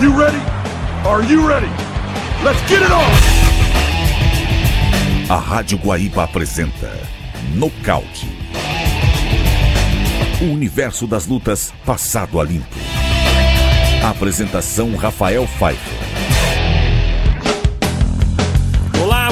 you 0.00 0.16
ready? 0.16 0.38
Are 1.04 1.22
you 1.24 1.48
ready? 1.48 1.70
Let's 2.44 2.60
get 2.68 2.82
it 2.82 2.90
on! 2.92 3.12
A 5.30 5.38
Rádio 5.40 5.78
Guaíba 5.78 6.24
apresenta 6.24 6.90
Nocaute. 7.54 8.26
O 10.40 10.44
universo 10.44 11.06
das 11.06 11.26
lutas 11.26 11.74
passado 11.84 12.40
a 12.40 12.44
limpo. 12.44 12.76
Apresentação 14.04 14.94
Rafael 14.94 15.46
Pfeiffer. 15.46 15.97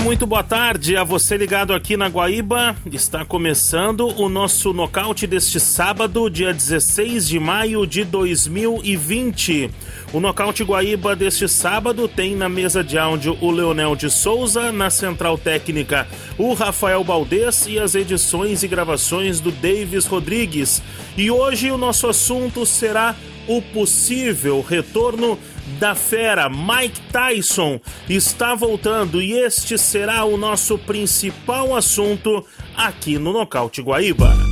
Muito 0.07 0.25
boa 0.25 0.45
tarde 0.45 0.97
a 0.97 1.03
você 1.03 1.37
ligado 1.37 1.75
aqui 1.75 1.97
na 1.97 2.07
Guaíba. 2.07 2.77
Está 2.93 3.25
começando 3.25 4.07
o 4.21 4.29
nosso 4.29 4.73
nocaute 4.73 5.27
deste 5.27 5.59
sábado, 5.59 6.31
dia 6.31 6.55
16 6.55 7.27
de 7.27 7.41
maio 7.41 7.85
de 7.85 8.05
2020. 8.05 9.69
O 10.13 10.21
nocaute 10.21 10.63
Guaíba 10.63 11.17
deste 11.17 11.49
sábado 11.49 12.07
tem 12.07 12.37
na 12.37 12.49
mesa 12.49 12.85
de 12.85 12.97
áudio 12.97 13.37
o 13.41 13.51
Leonel 13.51 13.97
de 13.97 14.09
Souza, 14.09 14.71
na 14.71 14.91
central 14.91 15.37
técnica 15.37 16.07
o 16.39 16.55
Rafael 16.55 17.03
Baldez 17.03 17.67
e 17.67 17.77
as 17.77 17.97
edições 17.97 18.63
e 18.63 18.69
gravações 18.69 19.41
do 19.41 19.51
Davis 19.51 20.07
Rodrigues. 20.07 20.81
E 21.17 21.33
hoje 21.33 21.73
o 21.73 21.77
nosso 21.77 22.07
assunto 22.07 22.65
será 22.65 23.17
o 23.49 23.63
possível 23.63 24.61
retorno 24.61 25.39
da 25.79 25.95
fera 25.95 26.49
Mike 26.49 27.01
Tyson 27.13 27.81
está 28.09 28.55
voltando 28.55 29.21
e 29.21 29.33
este 29.33 29.77
será 29.77 30.25
o 30.25 30.37
nosso 30.37 30.79
principal 30.79 31.75
assunto 31.75 32.45
aqui 32.77 33.19
no 33.19 33.33
Nocaute 33.33 33.83
Guaíba. 33.83 34.46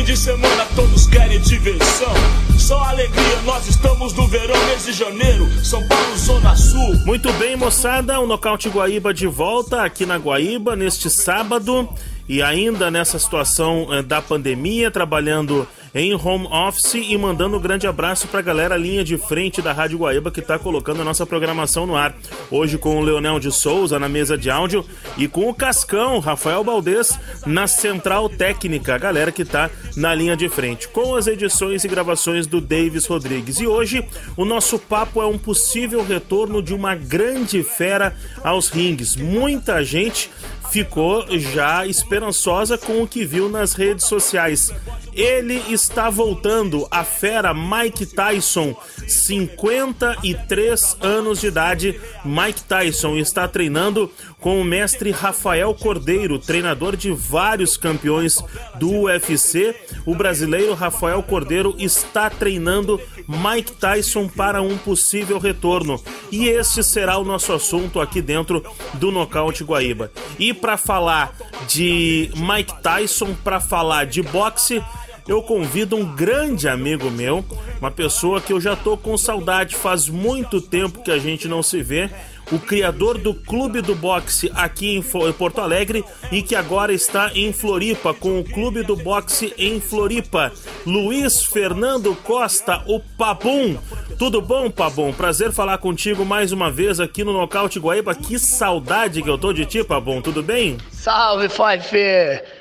Fim 0.00 0.04
de 0.04 0.16
semana, 0.16 0.66
todos 0.74 1.06
querem 1.06 1.38
diversão. 1.40 2.12
Só 2.58 2.78
alegria, 2.84 3.42
nós 3.44 3.66
estamos 3.68 4.14
no 4.14 4.26
verão, 4.26 4.56
mês 4.66 4.84
de 4.84 4.92
janeiro, 4.92 5.46
São 5.62 5.86
Paulo, 5.86 6.16
Zona 6.16 6.56
Sul. 6.56 6.94
Muito 7.04 7.30
bem, 7.34 7.54
moçada, 7.54 8.18
o 8.18 8.26
Nocaute 8.26 8.70
Guaíba 8.70 9.12
de 9.12 9.26
volta 9.26 9.82
aqui 9.82 10.06
na 10.06 10.16
Guaíba 10.16 10.74
neste 10.74 11.10
sábado 11.10 11.88
e 12.26 12.42
ainda 12.42 12.90
nessa 12.90 13.18
situação 13.18 13.88
eh, 13.92 14.02
da 14.02 14.22
pandemia, 14.22 14.90
trabalhando 14.90 15.68
em 15.94 16.14
home 16.14 16.46
office 16.46 16.94
e 16.94 17.16
mandando 17.18 17.56
um 17.56 17.60
grande 17.60 17.86
abraço 17.86 18.28
para 18.28 18.40
a 18.40 18.42
galera 18.42 18.76
linha 18.76 19.02
de 19.02 19.16
frente 19.16 19.60
da 19.60 19.72
Rádio 19.72 19.98
Guaíba 19.98 20.30
que 20.30 20.40
está 20.40 20.58
colocando 20.58 21.02
a 21.02 21.04
nossa 21.04 21.26
programação 21.26 21.86
no 21.86 21.96
ar. 21.96 22.14
Hoje 22.50 22.78
com 22.78 22.96
o 22.96 23.00
Leonel 23.00 23.40
de 23.40 23.50
Souza 23.50 23.98
na 23.98 24.08
mesa 24.08 24.38
de 24.38 24.50
áudio 24.50 24.84
e 25.16 25.26
com 25.26 25.48
o 25.48 25.54
Cascão, 25.54 26.20
Rafael 26.20 26.62
Baldez, 26.62 27.18
na 27.44 27.66
central 27.66 28.28
técnica, 28.28 28.94
a 28.94 28.98
galera 28.98 29.32
que 29.32 29.42
está 29.42 29.68
na 29.96 30.14
linha 30.14 30.36
de 30.36 30.48
frente, 30.48 30.88
com 30.88 31.16
as 31.16 31.26
edições 31.26 31.84
e 31.84 31.88
gravações 31.88 32.46
do 32.46 32.60
Davis 32.60 33.06
Rodrigues. 33.06 33.58
E 33.58 33.66
hoje 33.66 34.04
o 34.36 34.44
nosso 34.44 34.78
papo 34.78 35.20
é 35.20 35.26
um 35.26 35.38
possível 35.38 36.04
retorno 36.04 36.62
de 36.62 36.72
uma 36.72 36.94
grande 36.94 37.62
fera 37.62 38.14
aos 38.44 38.68
rings. 38.68 39.16
Muita 39.16 39.84
gente 39.84 40.30
ficou 40.70 41.26
já 41.38 41.86
esperançosa 41.86 42.78
com 42.78 43.02
o 43.02 43.08
que 43.08 43.24
viu 43.24 43.48
nas 43.48 43.72
redes 43.74 44.06
sociais. 44.06 44.72
Ele 45.12 45.60
está 45.68 46.08
voltando, 46.08 46.86
a 46.90 47.02
fera 47.04 47.52
Mike 47.52 48.06
Tyson, 48.06 48.74
53 49.06 50.96
anos 51.00 51.40
de 51.40 51.48
idade. 51.48 52.00
Mike 52.24 52.62
Tyson 52.62 53.16
está 53.16 53.48
treinando 53.48 54.10
com 54.40 54.60
o 54.60 54.64
mestre 54.64 55.10
Rafael 55.10 55.74
Cordeiro, 55.74 56.38
treinador 56.38 56.96
de 56.96 57.12
vários 57.12 57.76
campeões 57.76 58.42
do 58.76 59.02
UFC. 59.02 59.76
O 60.06 60.14
brasileiro 60.14 60.74
Rafael 60.74 61.22
Cordeiro 61.22 61.74
está 61.78 62.30
treinando 62.30 63.00
Mike 63.28 63.72
Tyson 63.72 64.26
para 64.28 64.62
um 64.62 64.78
possível 64.78 65.38
retorno. 65.38 66.00
E 66.32 66.48
este 66.48 66.82
será 66.82 67.18
o 67.18 67.24
nosso 67.24 67.52
assunto 67.52 68.00
aqui 68.00 68.22
dentro 68.22 68.64
do 68.94 69.10
Nocaute 69.12 69.62
Guaíba. 69.62 70.10
E 70.38 70.54
para 70.54 70.76
falar 70.76 71.36
de 71.68 72.30
Mike 72.36 72.82
Tyson, 72.82 73.34
para 73.44 73.60
falar 73.60 74.06
de 74.06 74.22
boxe, 74.22 74.82
eu 75.28 75.42
convido 75.42 75.96
um 75.96 76.04
grande 76.04 76.66
amigo 76.66 77.10
meu, 77.10 77.44
uma 77.80 77.90
pessoa 77.90 78.40
que 78.40 78.52
eu 78.52 78.60
já 78.60 78.74
tô 78.74 78.96
com 78.96 79.16
saudade, 79.16 79.76
faz 79.76 80.08
muito 80.08 80.60
tempo 80.60 81.02
que 81.02 81.10
a 81.10 81.18
gente 81.18 81.46
não 81.46 81.62
se 81.62 81.82
vê, 81.82 82.10
o 82.52 82.58
criador 82.58 83.18
do 83.18 83.34
Clube 83.34 83.80
do 83.80 83.94
Boxe 83.94 84.50
aqui 84.54 84.96
em 84.96 85.02
Porto 85.32 85.60
Alegre 85.60 86.04
e 86.30 86.42
que 86.42 86.54
agora 86.54 86.92
está 86.92 87.30
em 87.34 87.52
Floripa 87.52 88.12
com 88.12 88.40
o 88.40 88.44
Clube 88.44 88.82
do 88.82 88.96
Boxe 88.96 89.54
em 89.56 89.80
Floripa. 89.80 90.52
Luiz 90.86 91.44
Fernando 91.44 92.14
Costa, 92.16 92.82
o 92.86 93.00
Pabum. 93.00 93.76
Tudo 94.18 94.40
bom, 94.40 94.70
Pabum? 94.70 95.12
Prazer 95.12 95.52
falar 95.52 95.78
contigo 95.78 96.24
mais 96.24 96.52
uma 96.52 96.70
vez 96.70 97.00
aqui 97.00 97.24
no 97.24 97.32
Nocaute 97.32 97.78
Guaíba. 97.78 98.14
Que 98.14 98.38
saudade 98.38 99.22
que 99.22 99.30
eu 99.30 99.38
tô 99.38 99.52
de 99.52 99.64
ti, 99.64 99.84
Pabum. 99.84 100.20
Tudo 100.20 100.42
bem? 100.42 100.76
Salve, 100.90 101.48
Fife! 101.48 102.60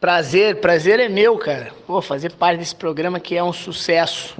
Prazer, 0.00 0.60
prazer 0.60 1.00
é 1.00 1.08
meu, 1.08 1.36
cara. 1.36 1.72
Vou 1.86 2.00
fazer 2.00 2.32
parte 2.32 2.58
desse 2.60 2.74
programa 2.74 3.18
que 3.18 3.36
é 3.36 3.42
um 3.42 3.52
sucesso. 3.52 4.36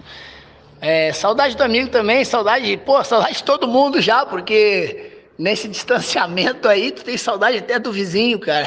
É, 0.80 1.12
saudade 1.12 1.56
do 1.56 1.62
amigo 1.62 1.88
também, 1.88 2.24
saudade, 2.24 2.76
pô, 2.78 3.02
saudade 3.02 3.38
de 3.38 3.44
todo 3.44 3.66
mundo 3.66 4.00
já, 4.00 4.24
porque 4.24 5.12
nesse 5.38 5.68
distanciamento 5.68 6.68
aí, 6.68 6.90
tu 6.90 7.04
tem 7.04 7.16
saudade 7.16 7.58
até 7.58 7.78
do 7.78 7.92
vizinho, 7.92 8.38
cara. 8.38 8.66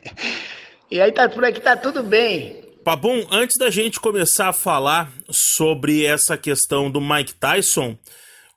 e 0.90 1.00
aí 1.00 1.12
tá 1.12 1.28
por 1.28 1.44
aqui, 1.44 1.60
tá 1.60 1.76
tudo 1.76 2.02
bem. 2.02 2.64
Pabum, 2.84 3.26
antes 3.30 3.58
da 3.58 3.68
gente 3.68 3.98
começar 3.98 4.48
a 4.48 4.52
falar 4.52 5.10
sobre 5.28 6.04
essa 6.04 6.38
questão 6.38 6.90
do 6.90 7.00
Mike 7.00 7.34
Tyson, 7.34 7.98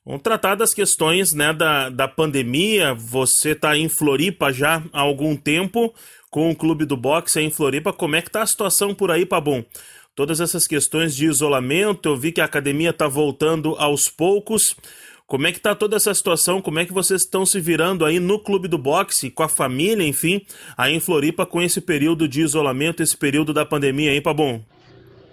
vamos 0.05 0.21
tratar 0.21 0.55
das 0.55 0.73
questões 0.73 1.33
né, 1.33 1.51
da, 1.51 1.89
da 1.89 2.07
pandemia. 2.07 2.93
Você 2.93 3.55
tá 3.55 3.75
em 3.75 3.89
Floripa 3.89 4.53
já 4.53 4.83
há 4.93 5.01
algum 5.01 5.35
tempo 5.35 5.93
com 6.29 6.51
o 6.51 6.55
clube 6.55 6.85
do 6.85 6.95
boxe 6.95 7.41
em 7.41 7.49
Floripa. 7.49 7.91
Como 7.91 8.15
é 8.15 8.21
que 8.21 8.29
tá 8.29 8.43
a 8.43 8.47
situação 8.47 8.93
por 8.93 9.09
aí, 9.09 9.25
Pabum? 9.25 9.63
Todas 10.19 10.41
essas 10.41 10.67
questões 10.67 11.15
de 11.15 11.27
isolamento. 11.27 12.09
Eu 12.09 12.17
vi 12.17 12.33
que 12.33 12.41
a 12.41 12.43
academia 12.43 12.89
está 12.89 13.07
voltando 13.07 13.77
aos 13.77 14.09
poucos. 14.09 14.75
Como 15.25 15.47
é 15.47 15.51
que 15.53 15.59
está 15.59 15.73
toda 15.73 15.95
essa 15.95 16.13
situação? 16.13 16.61
Como 16.61 16.77
é 16.77 16.85
que 16.85 16.91
vocês 16.91 17.21
estão 17.21 17.45
se 17.45 17.57
virando 17.61 18.03
aí 18.03 18.19
no 18.19 18.37
clube 18.37 18.67
do 18.67 18.77
boxe, 18.77 19.31
com 19.31 19.43
a 19.43 19.47
família, 19.47 20.05
enfim, 20.05 20.45
aí 20.77 20.93
em 20.93 20.99
Floripa 20.99 21.45
com 21.45 21.61
esse 21.61 21.79
período 21.79 22.27
de 22.27 22.41
isolamento, 22.41 23.01
esse 23.01 23.15
período 23.15 23.53
da 23.53 23.65
pandemia, 23.65 24.13
hein, 24.13 24.21
Pabon? 24.21 24.61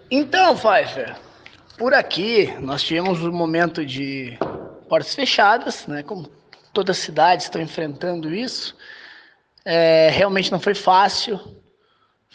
Então, 0.09 0.57
Pfeiffer, 0.57 1.17
por 1.77 1.93
aqui 1.93 2.55
nós 2.61 2.85
tivemos 2.85 3.21
um 3.25 3.33
momento 3.33 3.85
de 3.85 4.39
portas 4.89 5.17
fechadas, 5.17 5.85
né? 5.89 6.05
Como 6.05 6.31
todas 6.73 6.97
as 6.97 7.03
cidades 7.03 7.47
estão 7.47 7.61
enfrentando 7.61 8.33
isso. 8.33 8.77
É, 9.65 10.11
realmente 10.11 10.53
não 10.53 10.61
foi 10.61 10.77
fácil 10.77 11.41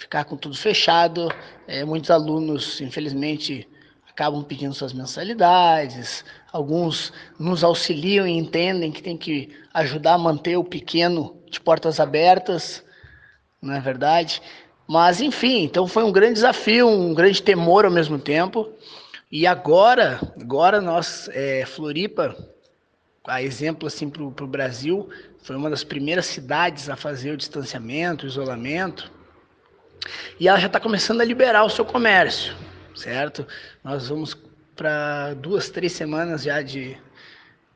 ficar 0.02 0.26
com 0.26 0.36
tudo 0.36 0.58
fechado. 0.58 1.32
É, 1.68 1.86
muitos 1.86 2.10
alunos, 2.10 2.82
infelizmente, 2.82 3.68
acabam 4.10 4.44
pedindo 4.44 4.74
suas 4.74 4.94
mensalidades. 4.94 6.26
Alguns 6.52 7.14
nos 7.40 7.64
auxiliam 7.64 8.28
e 8.28 8.32
entendem 8.32 8.92
que 8.92 9.04
tem 9.04 9.16
que 9.16 9.56
ajudar 9.74 10.14
a 10.16 10.18
manter 10.18 10.58
o 10.58 10.64
pequeno 10.64 11.38
de 11.50 11.60
portas 11.60 12.00
abertas, 12.00 12.84
não 13.62 13.74
é 13.74 13.80
verdade? 13.80 14.42
Mas, 14.88 15.22
enfim, 15.22 15.64
então 15.64 15.88
foi 15.88 16.04
um 16.04 16.12
grande 16.12 16.34
desafio, 16.34 16.88
um 16.88 17.14
grande 17.14 17.42
temor 17.42 17.86
ao 17.86 17.92
mesmo 17.92 18.18
tempo. 18.18 18.70
E 19.32 19.46
agora, 19.46 20.20
agora 20.42 20.82
nós, 20.82 21.30
é, 21.32 21.64
Floripa, 21.66 22.36
a 23.26 23.42
exemplo 23.42 23.88
assim 23.88 24.10
para 24.10 24.24
o 24.24 24.48
Brasil, 24.48 25.08
foi 25.44 25.56
uma 25.56 25.70
das 25.70 25.84
primeiras 25.84 26.26
cidades 26.26 26.90
a 26.90 26.96
fazer 26.96 27.32
o 27.32 27.38
distanciamento, 27.38 28.26
o 28.26 28.28
isolamento. 28.28 29.21
E 30.40 30.48
ela 30.48 30.60
já 30.60 30.68
está 30.68 30.80
começando 30.80 31.22
a 31.22 31.26
liberar 31.26 31.64
o 31.64 31.70
seu 31.70 31.86
comércio, 31.86 32.56
certo? 32.96 33.46
Nós 33.84 34.10
vamos 34.10 34.38
para 34.76 35.34
duas, 35.36 35.70
três 35.70 35.92
semanas 35.92 36.44
já 36.44 36.62
de, 36.62 36.98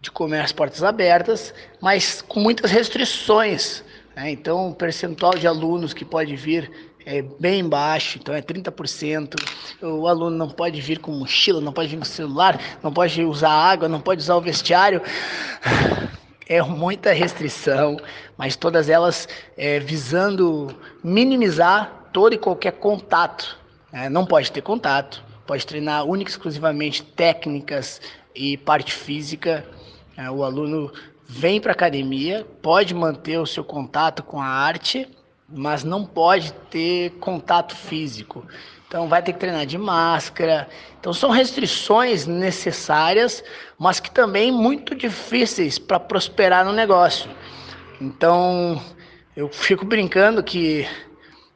de 0.01 0.09
comércio 0.09 0.55
portas 0.55 0.83
abertas, 0.83 1.53
mas 1.81 2.21
com 2.21 2.39
muitas 2.39 2.71
restrições. 2.71 3.83
Né? 4.15 4.31
Então, 4.31 4.69
o 4.69 4.75
percentual 4.75 5.35
de 5.35 5.45
alunos 5.45 5.93
que 5.93 6.03
pode 6.03 6.35
vir 6.35 6.71
é 7.05 7.21
bem 7.21 7.67
baixo, 7.67 8.17
então 8.17 8.33
é 8.33 8.41
30%. 8.41 9.35
O 9.81 10.07
aluno 10.07 10.35
não 10.35 10.49
pode 10.49 10.81
vir 10.81 10.97
com 10.99 11.11
mochila, 11.11 11.61
não 11.61 11.71
pode 11.71 11.89
vir 11.89 11.97
com 11.97 12.05
celular, 12.05 12.59
não 12.81 12.91
pode 12.91 13.23
usar 13.23 13.51
água, 13.51 13.87
não 13.87 14.01
pode 14.01 14.21
usar 14.21 14.35
o 14.35 14.41
vestiário. 14.41 15.01
É 16.47 16.61
muita 16.61 17.11
restrição, 17.11 17.97
mas 18.37 18.55
todas 18.55 18.87
elas 18.87 19.27
é, 19.57 19.79
visando 19.79 20.67
minimizar 21.03 22.04
todo 22.15 22.33
e 22.33 22.37
qualquer 22.37 22.71
contato. 22.71 23.59
Né? 23.91 24.07
Não 24.07 24.25
pode 24.25 24.49
ter 24.49 24.61
contato, 24.61 25.21
pode 25.45 25.67
treinar 25.67 26.05
única 26.05 26.29
e 26.29 26.31
exclusivamente 26.31 27.03
técnicas 27.03 27.99
e 28.33 28.55
parte 28.55 28.93
física. 28.93 29.65
É, 30.15 30.31
o 30.31 30.41
aluno 30.41 30.93
vem 31.27 31.59
para 31.59 31.73
academia, 31.73 32.47
pode 32.61 32.93
manter 32.95 33.37
o 33.37 33.45
seu 33.45 33.65
contato 33.65 34.23
com 34.23 34.39
a 34.39 34.45
arte, 34.45 35.05
mas 35.49 35.83
não 35.83 36.05
pode 36.05 36.53
ter 36.71 37.09
contato 37.19 37.75
físico. 37.75 38.45
Então 38.87 39.09
vai 39.09 39.21
ter 39.21 39.33
que 39.33 39.39
treinar 39.39 39.65
de 39.65 39.77
máscara. 39.77 40.69
Então 40.97 41.11
são 41.11 41.31
restrições 41.31 42.25
necessárias, 42.25 43.43
mas 43.77 43.99
que 43.99 44.09
também 44.09 44.53
muito 44.53 44.95
difíceis 44.95 45.77
para 45.77 45.99
prosperar 45.99 46.63
no 46.63 46.71
negócio. 46.71 47.29
Então 47.99 48.81
eu 49.35 49.49
fico 49.49 49.83
brincando 49.83 50.41
que 50.41 50.87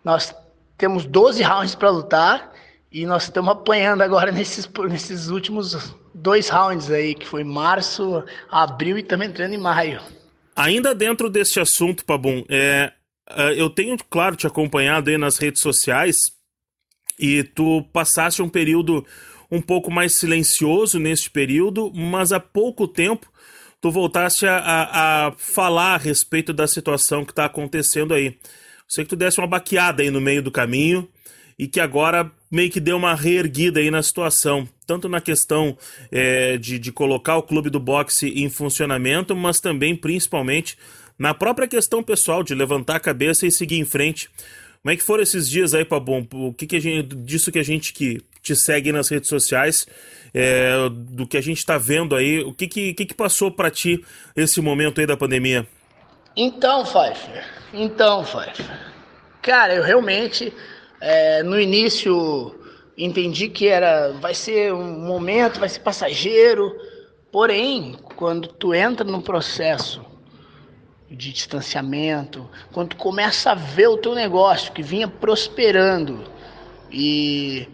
nós 0.03 0.35
temos 0.79 1.05
12 1.05 1.43
rounds 1.43 1.75
para 1.75 1.89
lutar 1.91 2.53
e 2.91 3.05
nós 3.05 3.23
estamos 3.23 3.51
apanhando 3.51 4.01
agora 4.01 4.31
nesses, 4.33 4.67
nesses 4.89 5.27
últimos 5.27 5.93
dois 6.15 6.49
rounds 6.49 6.89
aí, 6.89 7.13
que 7.13 7.27
foi 7.27 7.43
março, 7.43 8.23
abril 8.49 8.97
e 8.97 9.03
também 9.03 9.29
entrando 9.29 9.53
em 9.53 9.59
maio. 9.59 10.01
Ainda 10.55 10.95
dentro 10.95 11.29
deste 11.29 11.59
assunto, 11.59 12.03
Pabum, 12.03 12.43
é, 12.49 12.91
é, 13.29 13.61
eu 13.61 13.69
tenho, 13.69 13.95
claro, 14.09 14.35
te 14.35 14.47
acompanhado 14.47 15.09
aí 15.09 15.17
nas 15.17 15.37
redes 15.37 15.61
sociais 15.61 16.15
e 17.19 17.43
tu 17.43 17.83
passaste 17.93 18.41
um 18.41 18.49
período 18.49 19.05
um 19.51 19.61
pouco 19.61 19.91
mais 19.91 20.17
silencioso 20.17 20.99
neste 20.99 21.29
período, 21.29 21.91
mas 21.93 22.31
há 22.31 22.39
pouco 22.39 22.87
tempo 22.87 23.31
tu 23.81 23.91
voltaste 23.91 24.45
a, 24.45 24.57
a, 24.57 25.27
a 25.27 25.31
falar 25.37 25.95
a 25.95 25.97
respeito 25.97 26.53
da 26.53 26.67
situação 26.67 27.25
que 27.25 27.31
está 27.31 27.45
acontecendo 27.45 28.13
aí. 28.13 28.37
Sei 28.89 29.03
que 29.03 29.11
tu 29.11 29.15
desse 29.15 29.39
uma 29.39 29.45
baqueada 29.45 30.01
aí 30.01 30.09
no 30.09 30.19
meio 30.19 30.41
do 30.41 30.49
caminho 30.49 31.07
e 31.59 31.67
que 31.67 31.79
agora 31.79 32.31
meio 32.49 32.71
que 32.71 32.79
deu 32.79 32.97
uma 32.97 33.13
reerguida 33.13 33.79
aí 33.79 33.91
na 33.91 34.01
situação, 34.01 34.67
tanto 34.87 35.07
na 35.07 35.21
questão 35.21 35.77
é, 36.11 36.57
de, 36.57 36.79
de 36.79 36.91
colocar 36.91 37.37
o 37.37 37.43
clube 37.43 37.69
do 37.69 37.79
boxe 37.79 38.29
em 38.29 38.49
funcionamento, 38.49 39.35
mas 39.35 39.59
também, 39.59 39.95
principalmente, 39.95 40.75
na 41.19 41.35
própria 41.35 41.67
questão 41.67 42.01
pessoal 42.01 42.41
de 42.41 42.55
levantar 42.55 42.95
a 42.95 42.99
cabeça 42.99 43.45
e 43.45 43.51
seguir 43.51 43.77
em 43.77 43.85
frente. 43.85 44.27
Como 44.81 44.91
é 44.91 44.95
que 44.95 45.03
foram 45.03 45.21
esses 45.21 45.47
dias 45.47 45.75
aí, 45.75 45.85
Pabom? 45.85 46.25
O 46.31 46.51
que, 46.51 46.65
que 46.65 46.77
a 46.77 46.79
gente, 46.79 47.15
disso 47.15 47.51
que 47.51 47.59
a 47.59 47.63
gente 47.63 47.93
que 47.93 48.23
te 48.41 48.55
segue 48.55 48.91
nas 48.91 49.09
redes 49.09 49.29
sociais, 49.29 49.85
é, 50.33 50.71
do 50.89 51.27
que 51.27 51.37
a 51.37 51.41
gente 51.41 51.59
está 51.59 51.77
vendo 51.77 52.15
aí, 52.15 52.39
o 52.39 52.53
que 52.53 52.67
que, 52.67 52.93
que, 52.95 53.05
que 53.05 53.13
passou 53.13 53.51
para 53.51 53.69
ti 53.69 54.03
esse 54.35 54.59
momento 54.61 54.99
aí 54.99 55.05
da 55.05 55.17
pandemia? 55.17 55.67
Então, 56.35 56.83
Pfeiffer, 56.83 57.45
então, 57.73 58.23
Pfeiffer, 58.23 58.65
cara, 59.41 59.73
eu 59.73 59.83
realmente 59.83 60.53
é, 61.01 61.43
no 61.43 61.59
início 61.59 62.55
entendi 62.97 63.47
que 63.47 63.67
era, 63.67 64.11
vai 64.13 64.33
ser 64.33 64.73
um 64.73 64.99
momento, 64.99 65.59
vai 65.59 65.69
ser 65.69 65.79
passageiro. 65.79 66.75
Porém, 67.31 67.95
quando 68.15 68.47
tu 68.47 68.73
entra 68.73 69.05
num 69.05 69.21
processo 69.21 70.05
de 71.09 71.31
distanciamento, 71.31 72.47
quando 72.71 72.89
tu 72.89 72.97
começa 72.97 73.51
a 73.51 73.55
ver 73.55 73.87
o 73.87 73.97
teu 73.97 74.13
negócio 74.13 74.71
que 74.71 74.83
vinha 74.83 75.07
prosperando 75.07 76.23
e 76.91 77.67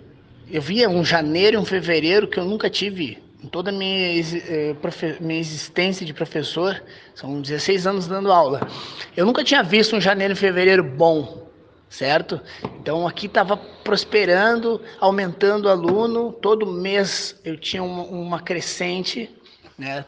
eu 0.49 0.61
via 0.61 0.89
um 0.89 1.03
janeiro 1.03 1.57
e 1.57 1.59
um 1.59 1.65
fevereiro 1.65 2.27
que 2.27 2.39
eu 2.39 2.45
nunca 2.45 2.69
tive 2.69 3.21
em 3.45 3.47
toda 3.47 3.69
a 3.69 3.73
minha, 3.73 4.19
eh, 4.19 4.75
minha 5.19 5.39
existência 5.39 6.03
de 6.03 6.13
professor, 6.13 6.83
são 7.13 7.39
16 7.39 7.85
anos 7.85 8.07
dando 8.07 8.31
aula. 8.31 8.67
Eu 9.15 9.23
nunca 9.23 9.43
tinha 9.43 9.61
visto 9.61 9.95
um 9.95 10.01
janeiro 10.01 10.33
e 10.33 10.35
fevereiro 10.35 10.83
bom 10.83 11.45
certo? 11.87 12.41
Então 12.79 13.07
aqui 13.07 13.27
estava 13.27 13.55
prosperando, 13.55 14.81
aumentando 14.99 15.69
aluno, 15.69 16.33
todo 16.33 16.65
mês 16.65 17.39
eu 17.45 17.55
tinha 17.55 17.81
uma, 17.81 18.03
uma 18.03 18.41
crescente, 18.41 19.33
né? 19.77 20.03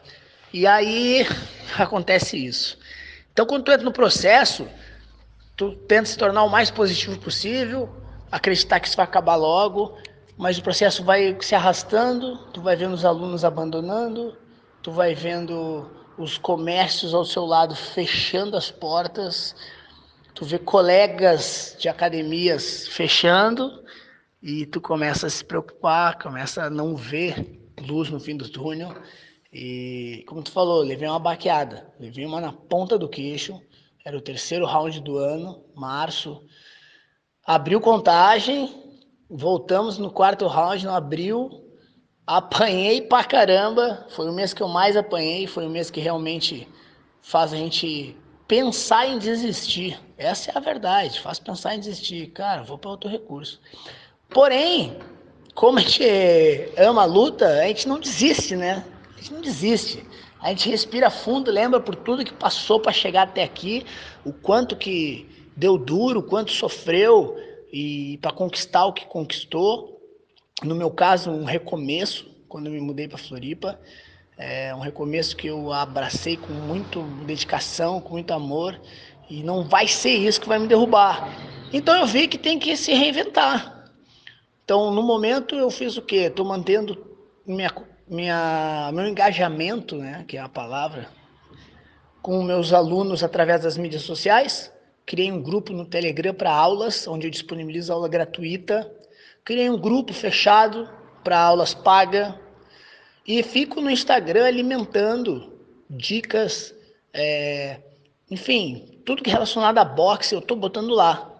E 0.52 0.66
aí 0.66 1.26
acontece 1.78 2.36
isso. 2.36 2.76
Então 3.32 3.46
quando 3.46 3.62
tu 3.64 3.72
entra 3.72 3.84
no 3.84 3.92
processo, 3.92 4.68
tu 5.56 5.72
tenta 5.88 6.04
se 6.04 6.18
tornar 6.18 6.42
o 6.42 6.50
mais 6.50 6.70
positivo 6.70 7.18
possível, 7.18 7.88
acreditar 8.30 8.80
que 8.80 8.88
isso 8.88 8.96
vai 8.96 9.04
acabar 9.04 9.36
logo, 9.36 9.96
mas 10.38 10.56
o 10.56 10.62
processo 10.62 11.02
vai 11.02 11.36
se 11.40 11.54
arrastando, 11.54 12.38
tu 12.52 12.62
vai 12.62 12.76
vendo 12.76 12.94
os 12.94 13.04
alunos 13.04 13.44
abandonando, 13.44 14.38
tu 14.80 14.92
vai 14.92 15.12
vendo 15.12 15.90
os 16.16 16.38
comércios 16.38 17.12
ao 17.12 17.24
seu 17.24 17.44
lado 17.44 17.74
fechando 17.74 18.56
as 18.56 18.70
portas, 18.70 19.56
tu 20.34 20.44
vê 20.44 20.56
colegas 20.56 21.76
de 21.80 21.88
academias 21.88 22.86
fechando 22.86 23.82
e 24.40 24.64
tu 24.64 24.80
começa 24.80 25.26
a 25.26 25.30
se 25.30 25.44
preocupar, 25.44 26.16
começa 26.18 26.62
a 26.62 26.70
não 26.70 26.94
ver 26.94 27.60
luz 27.80 28.08
no 28.08 28.20
fim 28.20 28.36
do 28.36 28.48
túnel. 28.48 28.94
E 29.52 30.22
como 30.28 30.42
tu 30.42 30.52
falou, 30.52 30.82
levei 30.82 31.08
uma 31.08 31.18
baqueada, 31.18 31.92
levei 31.98 32.24
uma 32.24 32.40
na 32.40 32.52
ponta 32.52 32.96
do 32.96 33.08
queixo. 33.08 33.60
Era 34.04 34.16
o 34.16 34.20
terceiro 34.20 34.66
round 34.66 35.00
do 35.00 35.18
ano, 35.18 35.64
março. 35.74 36.44
Abriu 37.44 37.80
contagem, 37.80 38.87
voltamos 39.28 39.98
no 39.98 40.10
quarto 40.10 40.46
round, 40.46 40.86
não 40.86 40.94
abriu. 40.94 41.64
Apanhei 42.26 43.02
pra 43.02 43.24
caramba. 43.24 44.06
Foi 44.10 44.28
o 44.28 44.32
mês 44.32 44.52
que 44.52 44.62
eu 44.62 44.68
mais 44.68 44.96
apanhei, 44.96 45.46
foi 45.46 45.66
o 45.66 45.70
mês 45.70 45.90
que 45.90 46.00
realmente 46.00 46.68
faz 47.22 47.52
a 47.52 47.56
gente 47.56 48.16
pensar 48.46 49.06
em 49.06 49.18
desistir. 49.18 49.98
Essa 50.16 50.50
é 50.50 50.56
a 50.56 50.60
verdade. 50.60 51.20
Faz 51.20 51.38
pensar 51.38 51.74
em 51.74 51.80
desistir. 51.80 52.28
Cara, 52.28 52.62
vou 52.62 52.78
para 52.78 52.90
outro 52.90 53.08
recurso. 53.08 53.60
Porém, 54.28 54.98
como 55.54 55.78
a 55.78 55.82
gente 55.82 56.04
ama 56.76 57.02
a 57.02 57.06
luta, 57.06 57.46
a 57.46 57.66
gente 57.66 57.88
não 57.88 57.98
desiste, 57.98 58.56
né? 58.56 58.84
A 59.14 59.18
gente 59.18 59.32
não 59.32 59.40
desiste. 59.40 60.06
A 60.40 60.50
gente 60.50 60.70
respira 60.70 61.10
fundo, 61.10 61.50
lembra 61.50 61.80
por 61.80 61.96
tudo 61.96 62.24
que 62.24 62.32
passou 62.32 62.78
para 62.78 62.92
chegar 62.92 63.22
até 63.22 63.42
aqui, 63.42 63.84
o 64.24 64.32
quanto 64.32 64.76
que 64.76 65.28
deu 65.56 65.76
duro, 65.76 66.20
o 66.20 66.22
quanto 66.22 66.52
sofreu 66.52 67.36
e 67.72 68.18
para 68.18 68.32
conquistar 68.32 68.84
o 68.86 68.92
que 68.92 69.06
conquistou. 69.06 70.00
No 70.62 70.74
meu 70.74 70.90
caso, 70.90 71.30
um 71.30 71.44
recomeço 71.44 72.26
quando 72.48 72.70
me 72.70 72.80
mudei 72.80 73.06
para 73.06 73.18
Floripa. 73.18 73.78
É 74.36 74.74
um 74.74 74.80
recomeço 74.80 75.36
que 75.36 75.48
eu 75.48 75.72
abracei 75.72 76.36
com 76.36 76.52
muito 76.52 77.02
dedicação, 77.26 78.00
com 78.00 78.10
muito 78.10 78.32
amor, 78.32 78.80
e 79.28 79.42
não 79.42 79.64
vai 79.64 79.88
ser 79.88 80.14
isso 80.14 80.40
que 80.40 80.48
vai 80.48 80.58
me 80.58 80.68
derrubar. 80.68 81.28
Então 81.72 81.96
eu 81.96 82.06
vi 82.06 82.28
que 82.28 82.38
tem 82.38 82.58
que 82.58 82.76
se 82.76 82.92
reinventar. 82.92 83.90
Então, 84.64 84.90
no 84.90 85.02
momento 85.02 85.54
eu 85.54 85.70
fiz 85.70 85.96
o 85.96 86.02
quê? 86.02 86.26
Estou 86.26 86.44
mantendo 86.44 87.16
minha, 87.46 87.70
minha, 88.06 88.90
meu 88.92 89.08
engajamento, 89.08 89.96
né, 89.96 90.24
que 90.28 90.36
é 90.36 90.40
a 90.40 90.48
palavra, 90.48 91.08
com 92.20 92.42
meus 92.42 92.72
alunos 92.72 93.24
através 93.24 93.62
das 93.62 93.76
mídias 93.76 94.02
sociais. 94.02 94.72
Criei 95.08 95.32
um 95.32 95.40
grupo 95.40 95.72
no 95.72 95.86
Telegram 95.86 96.34
para 96.34 96.52
aulas, 96.52 97.08
onde 97.08 97.26
eu 97.26 97.30
disponibilizo 97.30 97.90
aula 97.90 98.06
gratuita. 98.10 98.92
Criei 99.42 99.70
um 99.70 99.78
grupo 99.78 100.12
fechado 100.12 100.86
para 101.24 101.40
aulas 101.40 101.72
pagas 101.72 102.34
e 103.26 103.42
fico 103.42 103.80
no 103.80 103.90
Instagram 103.90 104.44
alimentando 104.44 105.50
dicas, 105.88 106.74
é, 107.10 107.80
enfim, 108.30 109.00
tudo 109.02 109.22
que 109.22 109.30
é 109.30 109.32
relacionado 109.32 109.78
a 109.78 109.84
boxe 109.84 110.34
eu 110.34 110.40
estou 110.40 110.58
botando 110.58 110.90
lá. 110.90 111.32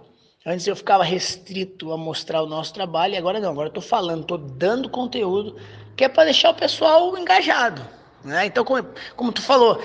Antes 0.46 0.66
eu 0.66 0.74
ficava 0.74 1.04
restrito 1.04 1.92
a 1.92 1.96
mostrar 1.98 2.42
o 2.42 2.46
nosso 2.46 2.72
trabalho, 2.72 3.12
e 3.12 3.16
agora 3.18 3.38
não, 3.38 3.50
agora 3.50 3.66
eu 3.66 3.70
estou 3.70 3.82
falando, 3.82 4.22
estou 4.22 4.38
dando 4.38 4.88
conteúdo 4.88 5.56
que 5.94 6.04
é 6.04 6.08
para 6.08 6.24
deixar 6.24 6.48
o 6.48 6.54
pessoal 6.54 7.18
engajado. 7.18 7.86
Né? 8.24 8.46
Então, 8.46 8.64
como, 8.64 8.88
como 9.14 9.30
tu 9.30 9.42
falou, 9.42 9.78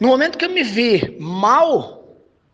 no 0.00 0.08
momento 0.08 0.38
que 0.38 0.46
eu 0.46 0.50
me 0.50 0.62
vi 0.62 1.14
mal, 1.20 1.95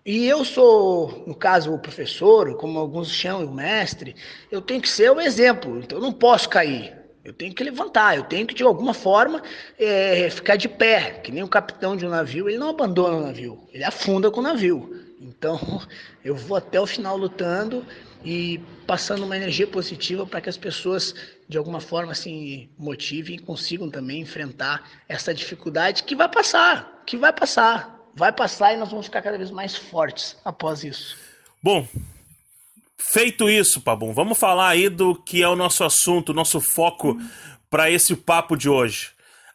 e 0.04 0.26
eu 0.26 0.44
sou, 0.44 1.22
no 1.26 1.34
caso, 1.34 1.72
o 1.72 1.78
professor, 1.78 2.56
como 2.56 2.78
alguns 2.78 3.10
chamam, 3.10 3.46
o 3.46 3.54
mestre, 3.54 4.16
eu 4.50 4.60
tenho 4.60 4.80
que 4.80 4.88
ser 4.88 5.10
o 5.10 5.20
exemplo, 5.20 5.78
então 5.78 5.98
eu 5.98 6.02
não 6.02 6.12
posso 6.12 6.48
cair. 6.48 6.92
Eu 7.24 7.32
tenho 7.32 7.54
que 7.54 7.62
levantar, 7.62 8.16
eu 8.16 8.24
tenho 8.24 8.44
que 8.44 8.54
de 8.54 8.64
alguma 8.64 8.92
forma 8.92 9.40
é, 9.78 10.28
ficar 10.28 10.56
de 10.56 10.68
pé, 10.68 11.20
que 11.22 11.30
nem 11.30 11.44
o 11.44 11.48
capitão 11.48 11.96
de 11.96 12.04
um 12.04 12.08
navio, 12.08 12.48
ele 12.48 12.58
não 12.58 12.70
abandona 12.70 13.16
o 13.16 13.22
navio, 13.22 13.60
ele 13.72 13.84
afunda 13.84 14.28
com 14.28 14.40
o 14.40 14.42
navio. 14.42 15.00
Então 15.20 15.80
eu 16.24 16.34
vou 16.34 16.56
até 16.56 16.80
o 16.80 16.86
final 16.86 17.16
lutando 17.16 17.86
e 18.24 18.60
passando 18.88 19.24
uma 19.24 19.36
energia 19.36 19.68
positiva 19.68 20.26
para 20.26 20.40
que 20.40 20.48
as 20.48 20.56
pessoas 20.56 21.14
de 21.48 21.56
alguma 21.56 21.80
forma 21.80 22.12
se 22.12 22.28
assim, 22.28 22.70
motivem 22.76 23.36
e 23.36 23.38
consigam 23.38 23.88
também 23.88 24.20
enfrentar 24.20 24.90
essa 25.08 25.32
dificuldade 25.32 26.02
que 26.02 26.16
vai 26.16 26.28
passar, 26.28 27.04
que 27.06 27.16
vai 27.16 27.32
passar, 27.32 28.01
vai 28.14 28.32
passar 28.32 28.74
e 28.74 28.76
nós 28.76 28.90
vamos 28.90 29.06
ficar 29.06 29.22
cada 29.22 29.38
vez 29.38 29.50
mais 29.50 29.76
fortes 29.76 30.36
após 30.44 30.84
isso. 30.84 31.16
Bom, 31.62 31.86
Feito 33.10 33.50
isso, 33.50 33.80
Pabum, 33.80 34.12
vamos 34.12 34.38
falar 34.38 34.68
aí 34.68 34.88
do 34.88 35.14
que 35.14 35.42
é 35.42 35.48
o 35.48 35.56
nosso 35.56 35.82
assunto, 35.82 36.32
nosso 36.32 36.60
foco 36.60 37.20
para 37.68 37.90
esse 37.90 38.14
papo 38.14 38.56
de 38.56 38.68
hoje. 38.68 39.10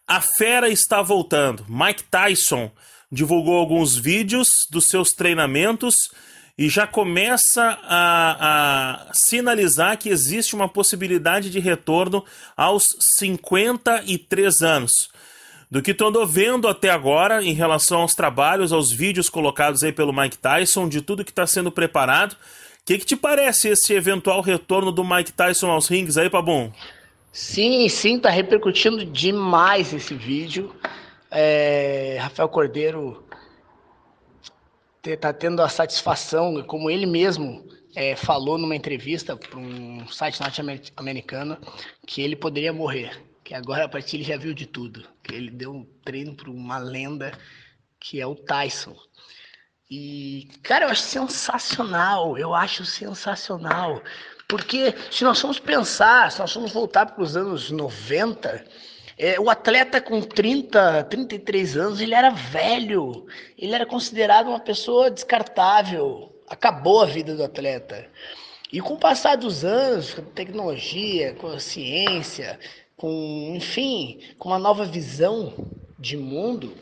A 0.06 0.22
fera 0.22 0.70
está 0.70 1.02
voltando. 1.02 1.66
Mike 1.68 2.04
Tyson 2.04 2.70
divulgou 3.12 3.58
alguns 3.58 3.96
vídeos 3.96 4.48
dos 4.70 4.88
seus 4.88 5.10
treinamentos 5.10 5.96
e 6.58 6.68
já 6.70 6.86
começa 6.86 7.80
a, 7.84 9.08
a, 9.10 9.14
sinalizar 9.14 9.98
que 9.98 10.10
existe 10.10 10.56
uma 10.56 10.68
possibilidade 10.68 11.50
de 11.50 11.60
retorno 11.60 12.26
aos 12.56 12.84
53 13.18 14.62
anos. 14.62 14.92
Do 15.70 15.82
que 15.82 15.94
tu 15.94 16.06
andou 16.08 16.26
vendo 16.26 16.68
até 16.68 16.90
agora 16.90 17.44
em 17.44 17.54
relação 17.54 18.02
aos 18.02 18.16
trabalhos, 18.16 18.72
aos 18.72 18.92
vídeos 18.92 19.30
colocados 19.30 19.84
aí 19.84 19.92
pelo 19.92 20.14
Mike 20.14 20.38
Tyson, 20.38 20.88
de 20.88 21.02
tudo 21.02 21.26
que 21.26 21.32
está 21.32 21.46
sendo 21.46 21.72
preparado. 21.72 22.34
O 22.34 22.38
que, 22.86 22.98
que 22.98 23.06
te 23.06 23.18
parece 23.18 23.68
esse 23.70 23.94
eventual 23.94 24.40
retorno 24.42 24.92
do 24.92 25.04
Mike 25.04 25.34
Tyson 25.34 25.70
aos 25.70 25.88
rings 25.88 26.18
aí, 26.18 26.30
Pabon? 26.30 26.72
Sim, 27.34 27.88
sim, 27.90 28.18
tá 28.18 28.30
repercutindo 28.30 29.06
demais 29.06 29.94
esse 29.94 30.14
vídeo. 30.14 30.74
É, 31.30 32.18
Rafael 32.22 32.48
Cordeiro 32.48 33.24
tá 35.20 35.32
tendo 35.32 35.62
a 35.62 35.70
satisfação, 35.70 36.64
como 36.64 36.90
ele 36.90 37.06
mesmo 37.06 37.66
é, 37.96 38.16
falou 38.16 38.58
numa 38.58 38.76
entrevista 38.76 39.36
para 39.36 39.60
um 39.60 40.08
site 40.08 40.40
norte-americano, 40.40 41.58
que 42.06 42.22
ele 42.22 42.36
poderia 42.36 42.74
morrer 42.74 43.27
que 43.48 43.54
agora 43.54 43.86
a 43.86 43.88
partir 43.88 44.18
ele 44.18 44.26
já 44.26 44.36
viu 44.36 44.54
de 44.54 44.66
tudo, 44.66 45.08
que 45.24 45.34
ele 45.34 45.50
deu 45.50 45.74
um 45.74 45.86
treino 46.04 46.36
para 46.36 46.52
uma 46.52 46.78
lenda 46.78 47.32
que 47.98 48.20
é 48.20 48.28
o 48.28 48.36
Tyson. 48.36 48.94
E, 49.90 50.50
cara, 50.62 50.84
eu 50.84 50.90
acho 50.90 51.04
sensacional, 51.04 52.38
eu 52.38 52.54
acho 52.54 52.86
sensacional. 52.86 54.04
Porque 54.50 54.94
se 55.10 55.24
nós 55.24 55.40
formos 55.40 55.60
pensar, 55.60 56.30
se 56.30 56.40
nós 56.40 56.52
formos 56.52 56.74
voltar 56.74 57.06
para 57.06 57.24
os 57.24 57.38
anos 57.38 57.72
90, 57.72 58.66
é, 59.18 59.40
o 59.40 59.50
atleta 59.50 60.02
com 60.02 60.22
30, 60.22 61.06
33 61.06 61.78
anos, 61.78 62.02
ele 62.02 62.14
era 62.14 62.30
velho, 62.30 63.28
ele 63.58 63.74
era 63.74 63.86
considerado 63.86 64.48
uma 64.48 64.60
pessoa 64.60 65.10
descartável, 65.10 66.38
acabou 66.50 67.02
a 67.02 67.06
vida 67.06 67.34
do 67.34 67.46
atleta. 67.46 68.10
E 68.74 68.82
com 68.82 68.96
o 68.96 69.00
passar 69.00 69.38
dos 69.38 69.64
anos, 69.64 70.14
com 70.14 70.22
tecnologia, 70.22 71.34
com 71.36 71.48
a 71.48 71.62
ciência, 71.62 72.60
com, 72.98 73.54
enfim, 73.56 74.20
com 74.40 74.50
uma 74.50 74.60
nova 74.60 74.84
visão 74.84 75.54
de 76.00 76.18
mundo, 76.18 76.76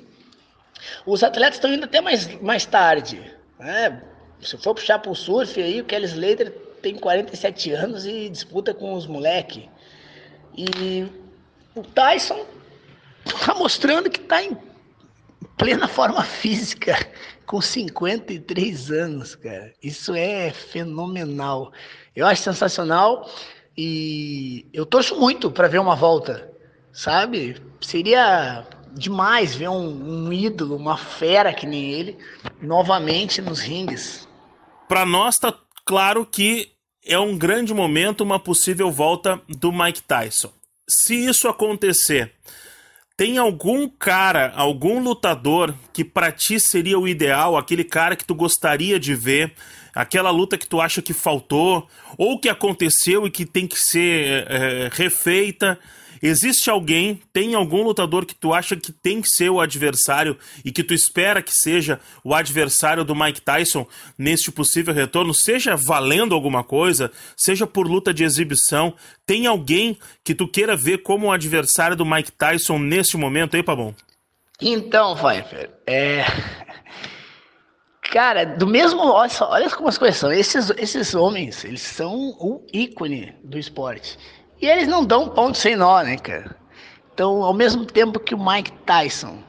os 1.05 1.23
atletas 1.23 1.55
estão 1.55 1.73
indo 1.73 1.83
até 1.83 2.01
mais, 2.01 2.41
mais 2.41 2.65
tarde. 2.65 3.21
Né? 3.59 4.01
Se 4.41 4.57
for 4.57 4.73
puxar 4.73 4.99
para 4.99 5.11
o 5.11 5.15
surf, 5.15 5.61
aí, 5.61 5.81
o 5.81 5.85
Kelly 5.85 6.05
Slater 6.05 6.51
tem 6.81 6.95
47 6.95 7.71
anos 7.71 8.05
e 8.05 8.29
disputa 8.29 8.73
com 8.73 8.93
os 8.93 9.05
moleque. 9.05 9.69
E 10.57 11.05
o 11.75 11.81
Tyson 11.81 12.45
está 13.25 13.53
mostrando 13.55 14.09
que 14.09 14.21
está 14.21 14.41
em 14.41 14.57
plena 15.57 15.87
forma 15.87 16.23
física, 16.23 16.95
com 17.45 17.59
53 17.59 18.91
anos, 18.91 19.35
cara. 19.35 19.73
Isso 19.83 20.13
é 20.13 20.51
fenomenal. 20.51 21.73
Eu 22.15 22.25
acho 22.25 22.41
sensacional. 22.41 23.29
E 23.77 24.65
eu 24.73 24.85
torço 24.85 25.19
muito 25.19 25.51
para 25.51 25.67
ver 25.67 25.79
uma 25.79 25.95
volta, 25.95 26.49
sabe? 26.93 27.61
Seria 27.81 28.65
demais 28.93 29.53
ver 29.53 29.69
um, 29.69 30.27
um, 30.27 30.33
ídolo, 30.33 30.77
uma 30.77 30.97
fera 30.97 31.53
que 31.53 31.67
nem 31.67 31.91
ele, 31.91 32.17
novamente 32.61 33.41
nos 33.41 33.59
ringues. 33.59 34.27
Para 34.87 35.05
nós 35.05 35.35
tá 35.35 35.53
claro 35.85 36.25
que 36.25 36.71
é 37.05 37.19
um 37.19 37.37
grande 37.37 37.73
momento, 37.73 38.21
uma 38.21 38.39
possível 38.39 38.89
volta 38.91 39.41
do 39.49 39.71
Mike 39.71 40.01
Tyson. 40.03 40.51
Se 40.87 41.25
isso 41.25 41.47
acontecer, 41.47 42.31
tem 43.17 43.37
algum 43.37 43.87
cara, 43.87 44.51
algum 44.55 45.01
lutador 45.01 45.73
que 45.93 46.03
para 46.03 46.31
ti 46.31 46.59
seria 46.59 46.97
o 46.97 47.07
ideal, 47.07 47.57
aquele 47.57 47.83
cara 47.83 48.15
que 48.15 48.25
tu 48.25 48.33
gostaria 48.33 48.99
de 48.99 49.13
ver 49.13 49.53
aquela 49.95 50.29
luta 50.29 50.57
que 50.57 50.67
tu 50.67 50.81
acha 50.81 51.01
que 51.01 51.13
faltou, 51.13 51.87
ou 52.17 52.37
que 52.37 52.49
aconteceu 52.49 53.25
e 53.25 53.31
que 53.31 53.45
tem 53.45 53.65
que 53.65 53.77
ser 53.77 54.45
é, 54.49 54.89
refeita. 54.91 55.79
Existe 56.21 56.69
alguém, 56.69 57.21
tem 57.31 57.55
algum 57.55 57.83
lutador 57.83 58.25
que 58.25 58.33
tu 58.33 58.53
acha 58.53 58.75
que 58.75 58.91
tem 58.91 59.21
que 59.21 59.29
ser 59.29 59.49
o 59.49 59.59
adversário 59.59 60.37
e 60.63 60.71
que 60.71 60.83
tu 60.83 60.93
espera 60.93 61.41
que 61.41 61.51
seja 61.51 61.99
o 62.23 62.33
adversário 62.33 63.03
do 63.03 63.15
Mike 63.15 63.41
Tyson 63.41 63.85
neste 64.17 64.51
possível 64.51 64.93
retorno, 64.93 65.33
seja 65.33 65.75
valendo 65.75 66.33
alguma 66.33 66.63
coisa, 66.63 67.11
seja 67.37 67.67
por 67.67 67.87
luta 67.87 68.13
de 68.13 68.23
exibição, 68.23 68.95
tem 69.25 69.45
alguém 69.45 69.97
que 70.23 70.33
tu 70.33 70.47
queira 70.47 70.75
ver 70.75 70.99
como 70.99 71.27
o 71.27 71.31
adversário 71.31 71.95
do 71.95 72.05
Mike 72.05 72.31
Tyson 72.31 72.79
neste 72.79 73.17
momento 73.17 73.55
aí, 73.55 73.61
Pabon? 73.61 73.93
Então, 74.61 75.15
Pfeiffer, 75.15 75.69
é... 75.85 76.23
Cara, 78.15 78.45
do 78.45 78.65
mesmo. 78.65 79.01
Olha, 79.01 79.27
só, 79.27 79.51
olha 79.51 79.69
como 79.69 79.89
as 79.89 79.97
coisas 79.97 80.15
são. 80.15 80.31
Esses, 80.31 80.69
esses 80.77 81.13
homens, 81.13 81.65
eles 81.65 81.81
são 81.81 82.29
o 82.39 82.65
ícone 82.71 83.35
do 83.43 83.59
esporte. 83.59 84.17
E 84.61 84.65
eles 84.65 84.87
não 84.87 85.03
dão 85.03 85.27
ponto 85.27 85.57
sem 85.57 85.75
nó, 85.75 86.01
né, 86.01 86.15
cara? 86.17 86.55
Então, 87.13 87.43
ao 87.43 87.53
mesmo 87.53 87.83
tempo 87.83 88.17
que 88.17 88.33
o 88.33 88.41
Mike 88.41 88.71
Tyson 88.85 89.43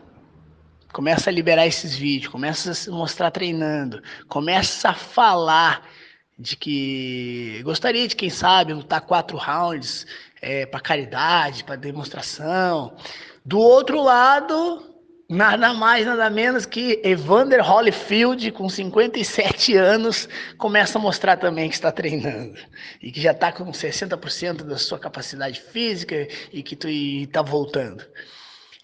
começa 0.93 1.31
a 1.31 1.33
liberar 1.33 1.65
esses 1.65 1.95
vídeos, 1.95 2.33
começa 2.33 2.73
a 2.73 2.75
se 2.75 2.91
mostrar 2.91 3.31
treinando, 3.31 4.03
começa 4.29 4.89
a 4.89 4.95
falar 4.95 5.89
de 6.37 6.57
que 6.57 7.63
gostaria 7.63 8.09
de, 8.09 8.17
quem 8.17 8.31
sabe, 8.31 8.73
lutar 8.73 9.01
quatro 9.03 9.37
rounds 9.37 10.09
é, 10.43 10.67
para 10.67 10.81
caridade, 10.81 11.63
para 11.63 11.77
demonstração. 11.77 12.97
Do 13.45 13.61
outro 13.61 14.03
lado, 14.03 14.96
Nada 15.29 15.75
mais, 15.75 16.07
nada 16.07 16.31
menos 16.31 16.65
que 16.65 17.01
Evander 17.03 17.61
Holyfield, 17.61 18.53
com 18.53 18.69
57 18.69 19.77
anos, 19.77 20.29
começa 20.57 20.99
a 20.99 21.03
mostrar 21.03 21.37
também 21.37 21.69
que 21.69 21.75
está 21.75 21.91
treinando. 21.91 22.57
E 23.03 23.11
que 23.11 23.21
já 23.21 23.33
está 23.33 23.51
com 23.51 23.65
60% 23.73 24.63
da 24.63 24.79
sua 24.79 25.01
capacidade 25.01 25.61
física 25.61 26.29
e 26.53 26.63
que 26.63 26.79
está 27.25 27.43
voltando. 27.43 28.07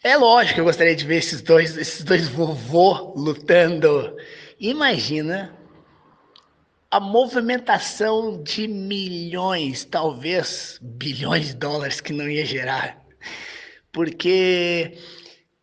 É 0.03 0.17
lógico 0.17 0.55
que 0.55 0.61
eu 0.61 0.65
gostaria 0.65 0.97
de 0.97 1.05
ver 1.05 1.19
esses 1.19 1.41
dois, 1.41 1.77
esses 1.77 2.03
dois 2.03 2.27
vovô 2.27 3.15
lutando. 3.15 4.17
Imagina 4.59 5.57
a 6.91 6.99
movimentação 6.99 8.43
de 8.43 8.67
milhões, 8.67 9.85
talvez 9.85 10.77
bilhões 10.83 11.47
de 11.47 11.55
dólares 11.55 12.01
que 12.01 12.13
não 12.13 12.29
ia 12.29 12.45
gerar. 12.45 13.01
Porque 13.93 14.99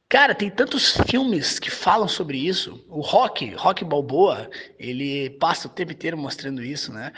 Cara, 0.10 0.34
tem 0.34 0.50
tantos 0.50 0.98
filmes 1.08 1.60
que 1.60 1.70
falam 1.70 2.08
sobre 2.08 2.36
isso. 2.36 2.84
O 2.90 3.00
Rock, 3.00 3.54
Rock 3.54 3.86
Balboa, 3.86 4.50
ele 4.80 5.30
passa 5.30 5.68
o 5.68 5.70
tempo 5.70 5.92
inteiro 5.92 6.18
mostrando 6.18 6.64
isso, 6.64 6.92
né? 6.92 7.14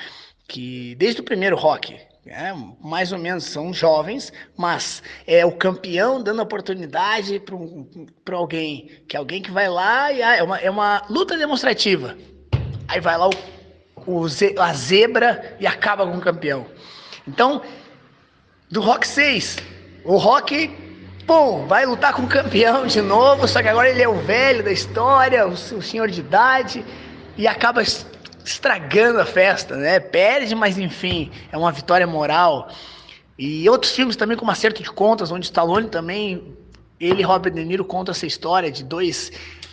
Que 0.45 0.93
desde 0.95 1.21
o 1.21 1.24
primeiro 1.24 1.55
Rock, 1.55 1.98
é, 2.25 2.53
mais 2.81 3.13
ou 3.13 3.17
menos 3.17 3.45
são 3.45 3.74
jovens, 3.74 4.33
mas 4.57 5.01
é 5.25 5.45
o 5.45 5.53
campeão 5.53 6.21
dando 6.21 6.41
oportunidade 6.41 7.39
para 7.39 7.55
um, 7.55 7.88
alguém, 8.33 8.91
que 9.07 9.15
é 9.15 9.19
alguém 9.19 9.41
que 9.41 9.51
vai 9.51 9.69
lá 9.69 10.12
e 10.12 10.21
ah, 10.21 10.36
é 10.36 10.43
uma, 10.43 10.57
é 10.57 10.69
uma 10.69 11.01
luta 11.10 11.38
demonstrativa. 11.38 12.17
Aí 12.89 13.00
vai 13.00 13.17
lá 13.17 13.29
o, 13.29 13.33
o 14.05 14.25
a 14.60 14.74
zebra 14.74 15.55
e 15.62 15.65
acaba 15.65 16.05
com 16.05 16.17
o 16.17 16.21
campeão. 16.21 16.67
Então, 17.25 17.62
do 18.69 18.81
Rock 18.81 19.07
6, 19.07 19.60
o 20.03 20.17
Rock 20.17 20.90
Pum, 21.25 21.66
vai 21.68 21.86
lutar 21.86 22.13
com 22.13 22.24
o 22.24 22.28
campeão 22.28 22.86
de 22.86 23.01
novo, 23.01 23.48
só 23.48 23.62
que 23.62 23.68
agora 23.68 23.90
ele 23.90 24.01
é 24.01 24.08
o 24.08 24.16
velho 24.22 24.63
da 24.63 24.72
história, 24.72 25.48
o, 25.48 25.51
o 25.51 25.82
senhor 25.82 26.10
de 26.10 26.20
idade, 26.20 26.86
e 27.38 27.48
acaba 27.48 27.82
estragando 27.82 29.20
a 29.20 29.25
festa, 29.25 29.75
né? 29.75 30.00
Perde, 30.00 30.56
mas 30.56 30.78
enfim, 30.78 31.32
é 31.51 31.58
uma 31.58 31.72
vitória 31.72 32.08
moral. 32.08 32.70
E 33.38 33.68
outros 33.70 33.92
filmes 33.94 34.16
também 34.16 34.38
como 34.38 34.51
Acerto 34.51 34.84
de 34.84 34.92
Contas, 34.92 35.32
onde 35.32 35.46
Stallone 35.46 35.90
também, 35.90 36.56
ele 37.00 37.22
e 37.22 37.24
Robert 37.24 37.54
De 37.54 37.63
Niro 37.63 37.86
contam 37.86 38.12
essa 38.12 38.25
história 38.25 38.72
de 38.72 38.84
dois 38.84 39.32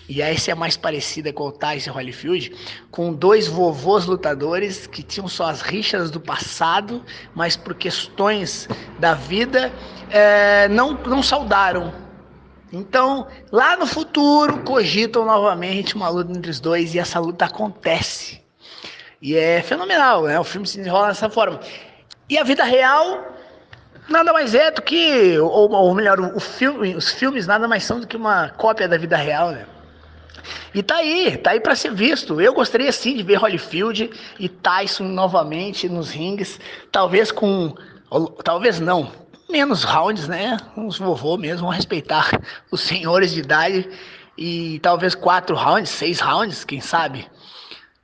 e 0.08 0.22
essa 0.22 0.52
é 0.52 0.54
mais 0.54 0.76
parecida 0.76 1.32
com 1.32 1.44
o 1.44 1.52
Tyson 1.52 1.92
Holyfield, 1.92 2.52
com 2.90 3.12
dois 3.12 3.46
vovôs 3.46 4.06
lutadores 4.06 4.86
que 4.86 5.02
tinham 5.02 5.28
suas 5.28 5.60
rixas 5.60 6.10
do 6.10 6.18
passado, 6.18 7.04
mas 7.34 7.56
por 7.56 7.74
questões 7.74 8.66
da 8.98 9.12
vida 9.12 9.70
é, 10.10 10.66
não, 10.68 10.94
não 10.94 11.22
saudaram. 11.22 11.92
Então, 12.72 13.26
lá 13.52 13.76
no 13.76 13.86
futuro, 13.86 14.62
cogitam 14.62 15.26
novamente 15.26 15.94
uma 15.94 16.08
luta 16.08 16.32
entre 16.32 16.50
os 16.50 16.58
dois 16.58 16.94
e 16.94 16.98
essa 16.98 17.18
luta 17.18 17.44
acontece. 17.44 18.42
E 19.20 19.36
é 19.36 19.60
fenomenal, 19.62 20.24
né? 20.24 20.38
O 20.38 20.44
filme 20.44 20.66
se 20.66 20.78
desenrola 20.78 21.08
dessa 21.08 21.28
forma. 21.28 21.60
E 22.30 22.38
a 22.38 22.44
vida 22.44 22.64
real 22.64 23.34
nada 24.08 24.32
mais 24.32 24.54
é 24.54 24.70
do 24.70 24.80
que, 24.80 25.38
ou, 25.38 25.70
ou 25.70 25.94
melhor, 25.94 26.18
filme, 26.40 26.94
os 26.94 27.12
filmes 27.12 27.46
nada 27.46 27.68
mais 27.68 27.84
são 27.84 28.00
do 28.00 28.06
que 28.06 28.16
uma 28.16 28.48
cópia 28.50 28.88
da 28.88 28.96
vida 28.96 29.16
real, 29.16 29.50
né? 29.50 29.66
E 30.74 30.82
tá 30.82 30.96
aí, 30.96 31.36
tá 31.36 31.50
aí 31.50 31.60
para 31.60 31.74
ser 31.74 31.92
visto. 31.92 32.40
Eu 32.40 32.52
gostaria 32.52 32.90
sim 32.92 33.16
de 33.16 33.22
ver 33.22 33.36
Holyfield 33.36 34.10
e 34.38 34.48
Tyson 34.48 35.04
novamente 35.04 35.88
nos 35.88 36.10
rings, 36.10 36.60
talvez 36.92 37.32
com, 37.32 37.74
talvez 38.44 38.78
não, 38.78 39.10
menos 39.48 39.82
rounds, 39.84 40.28
né? 40.28 40.56
Uns 40.76 40.98
vovô 40.98 41.36
mesmo 41.36 41.66
vão 41.66 41.70
respeitar 41.70 42.30
os 42.70 42.80
senhores 42.80 43.32
de 43.32 43.40
idade 43.40 43.88
e 44.36 44.78
talvez 44.80 45.14
quatro 45.14 45.56
rounds, 45.56 45.90
seis 45.90 46.20
rounds, 46.20 46.64
quem 46.64 46.80
sabe. 46.80 47.26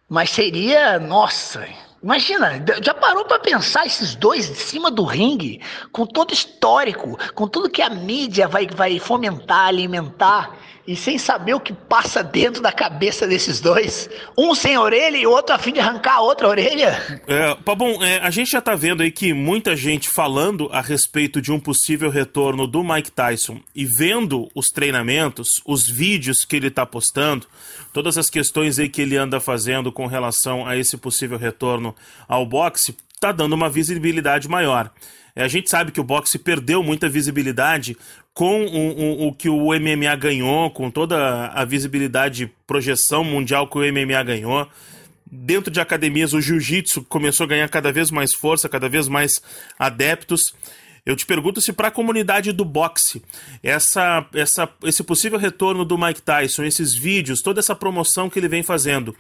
Mas 0.09 0.31
seria, 0.31 0.99
nossa, 0.99 1.67
Imagina, 2.05 2.63
já 2.83 2.93
parou 2.93 3.25
para 3.25 3.39
pensar 3.39 3.87
esses 3.87 4.15
dois 4.15 4.51
em 4.51 4.55
cima 4.55 4.91
do 4.91 5.05
ringue, 5.05 5.63
com 5.91 6.05
todo 6.05 6.35
histórico, 6.35 7.19
com 7.35 7.49
tudo 7.49 7.71
que 7.71 7.81
a 7.81 7.89
mídia 7.89 8.47
vai, 8.47 8.67
vai 8.67 8.99
fomentar, 8.99 9.69
alimentar, 9.69 10.55
e 10.87 10.95
sem 10.95 11.19
saber 11.19 11.55
o 11.55 11.61
que 11.61 11.73
passa 11.73 12.23
dentro 12.23 12.63
da 12.63 12.73
cabeça 12.73 13.27
desses 13.27 13.61
dois. 13.61 14.09
Um 14.37 14.55
sem 14.55 14.77
orelha 14.77 15.17
e 15.17 15.27
outro 15.27 15.55
a 15.55 15.59
fim 15.59 15.73
de 15.73 15.81
arrancar 15.81 16.17
a 16.17 16.21
outra 16.21 16.49
orelha. 16.49 17.23
É, 17.27 17.57
bom, 17.75 18.03
é, 18.03 18.19
a 18.19 18.31
gente 18.31 18.51
já 18.51 18.61
tá 18.61 18.75
vendo 18.75 19.03
aí 19.03 19.11
que 19.11 19.33
muita 19.33 19.75
gente 19.75 20.09
falando 20.09 20.69
a 20.73 20.81
respeito 20.81 21.41
de 21.41 21.51
um 21.51 21.59
possível 21.59 22.11
retorno 22.11 22.67
do 22.67 22.85
Mike 22.85 23.11
Tyson 23.11 23.61
e 23.75 23.87
vendo 23.87 24.49
os 24.55 24.67
treinamentos, 24.67 25.49
os 25.65 25.87
vídeos 25.87 26.39
que 26.47 26.57
ele 26.57 26.71
tá 26.71 26.85
postando, 26.85 27.47
todas 27.93 28.19
as 28.19 28.29
questões 28.29 28.79
aí 28.79 28.89
que 28.89 29.01
ele 29.01 29.17
anda 29.17 29.41
fazendo 29.41 29.91
com 29.91 30.07
relação 30.07 30.67
a 30.67 30.77
esse 30.77 30.97
possível 30.97 31.39
retorno 31.39 31.95
ao 32.29 32.45
boxe, 32.45 32.95
tá 33.29 33.33
dando 33.33 33.55
uma 33.55 33.71
visibilidade 33.71 34.49
maior. 34.49 34.91
É, 35.35 35.43
a 35.43 35.49
gente 35.49 35.71
sabe 35.71 35.91
que 35.91 36.01
o 36.01 36.05
boxe 36.05 36.39
perdeu 36.39 36.83
muita 36.83 37.09
visibilidade 37.09 37.97
com 38.33 38.65
o, 38.67 39.25
o, 39.25 39.29
o, 39.29 39.33
que 39.33 39.49
o 39.49 39.69
MMA 39.69 40.15
ganhou, 40.17 40.71
com 40.71 40.91
toda 40.91 41.47
a 41.49 41.65
visibilidade, 41.65 42.53
projeção 42.67 43.25
mundial 43.25 43.67
que 43.67 43.79
o 43.79 43.81
MMA 43.81 44.23
ganhou. 44.23 44.69
Dentro 45.31 45.71
de 45.71 45.81
academias, 45.81 46.33
o 46.33 46.41
jiu-jitsu 46.41 47.03
começou 47.05 47.45
a 47.45 47.49
ganhar 47.49 47.69
cada 47.69 47.91
vez 47.91 48.11
mais 48.11 48.35
força, 48.35 48.69
cada 48.69 48.89
vez 48.89 49.09
mais 49.09 49.33
adeptos. 49.79 50.41
Eu 51.07 51.17
te 51.17 51.27
pergunto 51.27 51.61
se 51.61 51.73
para 51.73 51.89
a 51.89 51.91
comunidade 51.91 52.53
do 52.53 52.65
boxe, 52.65 53.23
essa, 53.63 54.27
essa, 54.35 54.69
esse 54.85 55.03
possível 55.03 55.39
retorno 55.39 55.85
do 55.85 55.99
Mike 55.99 56.23
Tyson, 56.23 56.65
esses 56.65 56.95
vídeos, 56.95 57.43
toda 57.43 57.61
essa 57.61 57.75
promoção 57.75 58.31
que 58.31 58.39
ele 58.39 58.49
vem 58.49 58.63
fazendo, 58.63 59.15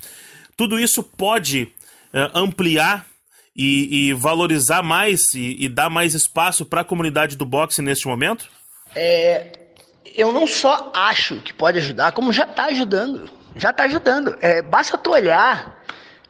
tudo 0.57 0.79
isso 0.79 1.03
pode 1.03 1.69
é, 2.13 2.31
ampliar 2.35 3.07
e, 3.57 4.09
e 4.09 4.13
valorizar 4.13 4.83
mais 4.83 5.33
e, 5.35 5.65
e, 5.65 5.69
dar 5.69 5.89
mais 5.89 6.15
espaço 6.15 6.65
para 6.65 6.81
a 6.81 6.85
comunidade 6.85 7.37
do 7.37 7.47
boxe 7.47 7.81
neste 7.81 8.07
momento? 8.07 8.49
É, 8.95 9.53
eu 10.15 10.33
não 10.33 10.47
só 10.47 10.93
acho 10.95 11.37
que 11.37 11.53
pode 11.53 11.79
ajudar, 11.79 12.13
como 12.13 12.33
já 12.33 12.45
está 12.45 12.67
ajudando. 12.67 13.31
Já 13.57 13.71
está 13.71 13.85
ajudando. 13.85 14.37
É, 14.41 14.61
basta 14.63 14.99
tu 14.99 15.13
olhar, 15.13 15.81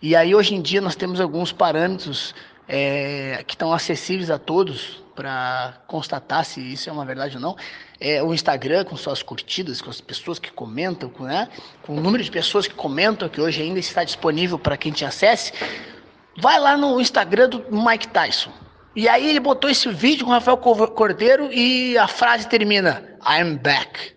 e 0.02 0.14
aí 0.14 0.35
hoje 0.35 0.54
em 0.54 0.61
dia 0.61 0.81
nós 0.81 0.95
temos 0.95 1.21
alguns 1.21 1.52
parâmetros 1.52 2.35
é, 2.69 3.43
que 3.47 3.54
estão 3.54 3.73
acessíveis 3.73 4.31
a 4.31 4.38
todos 4.38 5.02
para 5.14 5.75
constatar 5.87 6.45
se 6.45 6.61
isso 6.61 6.90
é 6.90 6.93
uma 6.93 7.04
verdade 7.04 7.37
ou 7.37 7.40
não. 7.40 7.57
É, 8.00 8.23
o 8.23 8.35
Instagram 8.35 8.85
com 8.85 8.97
suas 8.97 9.23
curtidas, 9.23 9.81
com 9.81 9.88
as 9.88 10.00
pessoas 10.00 10.38
que 10.38 10.50
comentam, 10.50 11.11
né? 11.21 11.49
com 11.83 11.97
o 11.97 12.00
número 12.00 12.23
de 12.23 12.31
pessoas 12.31 12.66
que 12.66 12.75
comentam, 12.75 13.28
que 13.28 13.40
hoje 13.40 13.62
ainda 13.62 13.78
está 13.78 14.02
disponível 14.04 14.59
para 14.59 14.76
quem 14.76 14.93
te 14.93 15.04
acesse. 15.04 15.52
Vai 16.41 16.59
lá 16.59 16.76
no 16.76 17.00
Instagram 17.00 17.49
do 17.49 17.64
Mike 17.71 18.09
Tyson. 18.09 18.53
E 18.97 19.09
aí 19.09 19.29
ele 19.29 19.41
botou 19.41 19.69
esse 19.69 19.88
vídeo 19.88 20.25
com 20.25 20.31
o 20.31 20.35
Rafael 20.35 20.57
Cordeiro 20.57 21.53
e 21.53 21.99
a 21.99 22.07
frase 22.07 22.49
termina: 22.49 23.19
I'm 23.26 23.57
back. 23.57 24.14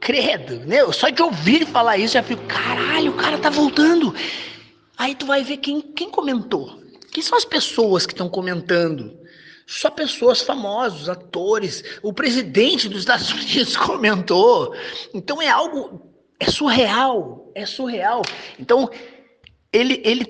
Credo, 0.00 0.60
né? 0.66 0.80
Só 0.92 1.08
de 1.08 1.20
ouvir 1.22 1.66
falar 1.66 1.96
isso, 1.96 2.16
eu 2.16 2.22
já 2.22 2.28
fico, 2.28 2.42
caralho, 2.44 3.10
o 3.10 3.16
cara 3.16 3.38
tá 3.38 3.50
voltando. 3.50 4.14
Aí 4.96 5.14
tu 5.14 5.26
vai 5.26 5.42
ver 5.42 5.56
quem, 5.56 5.80
quem 5.80 6.10
comentou. 6.10 6.80
Quem 7.12 7.22
são 7.22 7.36
as 7.36 7.44
pessoas 7.44 8.06
que 8.06 8.12
estão 8.12 8.28
comentando? 8.28 9.18
Só 9.66 9.90
pessoas 9.90 10.42
famosas, 10.42 11.08
atores. 11.08 11.82
O 12.02 12.12
presidente 12.12 12.88
dos 12.88 13.00
Estados 13.00 13.30
Unidos 13.34 13.76
comentou. 13.76 14.74
Então 15.12 15.42
é 15.42 15.48
algo. 15.48 16.12
É 16.38 16.48
surreal. 16.50 17.50
É 17.54 17.66
surreal. 17.66 18.22
Então, 18.58 18.88
ele, 19.72 20.00
ele 20.04 20.24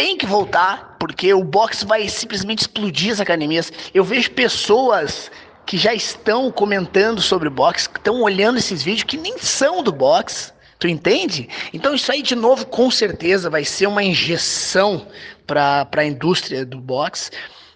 tem 0.00 0.16
que 0.16 0.24
voltar, 0.24 0.96
porque 0.98 1.34
o 1.34 1.44
boxe 1.44 1.84
vai 1.84 2.08
simplesmente 2.08 2.60
explodir 2.60 3.12
as 3.12 3.20
academias. 3.20 3.70
Eu 3.92 4.02
vejo 4.02 4.30
pessoas 4.30 5.30
que 5.66 5.76
já 5.76 5.92
estão 5.92 6.50
comentando 6.50 7.20
sobre 7.20 7.50
boxe, 7.50 7.86
que 7.86 7.98
estão 7.98 8.22
olhando 8.22 8.56
esses 8.56 8.82
vídeos 8.82 9.04
que 9.04 9.18
nem 9.18 9.36
são 9.36 9.82
do 9.82 9.92
boxe. 9.92 10.54
Tu 10.78 10.88
entende? 10.88 11.50
Então 11.74 11.94
isso 11.94 12.10
aí 12.10 12.22
de 12.22 12.34
novo 12.34 12.64
com 12.64 12.90
certeza 12.90 13.50
vai 13.50 13.62
ser 13.62 13.88
uma 13.88 14.02
injeção 14.02 15.06
para 15.46 15.86
a 15.94 16.04
indústria 16.06 16.64
do 16.64 16.80
boxe 16.80 17.30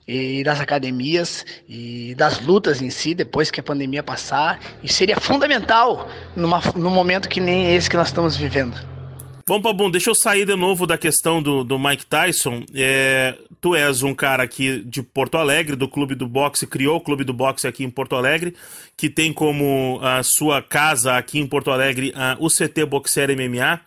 e 0.09 0.43
das 0.43 0.61
academias 0.61 1.45
e 1.69 2.15
das 2.15 2.41
lutas 2.41 2.81
em 2.81 2.89
si 2.89 3.15
depois 3.15 3.51
que 3.51 3.61
a 3.61 3.63
pandemia 3.63 4.03
passar 4.03 4.59
e 4.83 4.91
seria 4.91 5.21
fundamental 5.21 6.09
numa, 6.35 6.63
num 6.75 6.89
momento 6.89 7.29
que 7.29 7.39
nem 7.39 7.77
esse 7.77 7.91
que 7.91 7.99
nós 7.99 8.09
estamos 8.09 8.35
vivendo. 8.35 8.94
Bom, 9.47 9.61
Pabum, 9.61 9.91
deixa 9.91 10.09
eu 10.09 10.15
sair 10.15 10.47
de 10.47 10.57
novo 10.57 10.87
da 10.87 10.97
questão 10.97 11.43
do, 11.43 11.63
do 11.63 11.79
Mike 11.79 12.07
Tyson. 12.07 12.65
É, 12.75 13.37
tu 13.61 13.75
és 13.75 14.03
um 14.03 14.15
cara 14.15 14.43
aqui 14.43 14.83
de 14.87 15.03
Porto 15.03 15.37
Alegre, 15.37 15.77
do 15.77 15.87
Clube 15.87 16.15
do 16.15 16.27
Boxe, 16.27 16.67
criou 16.67 16.97
o 16.97 17.01
Clube 17.01 17.25
do 17.25 17.35
Boxe 17.35 17.67
aqui 17.67 17.85
em 17.85 17.91
Porto 17.91 18.17
Alegre, 18.17 18.55
que 18.97 19.11
tem 19.11 19.35
como 19.35 20.01
a 20.03 20.23
sua 20.23 20.63
casa 20.63 21.19
aqui 21.19 21.39
em 21.39 21.47
Porto 21.47 21.71
Alegre 21.71 22.11
a 22.17 22.39
UCT 22.41 22.87
Boxer 22.87 23.37
MMA. 23.37 23.83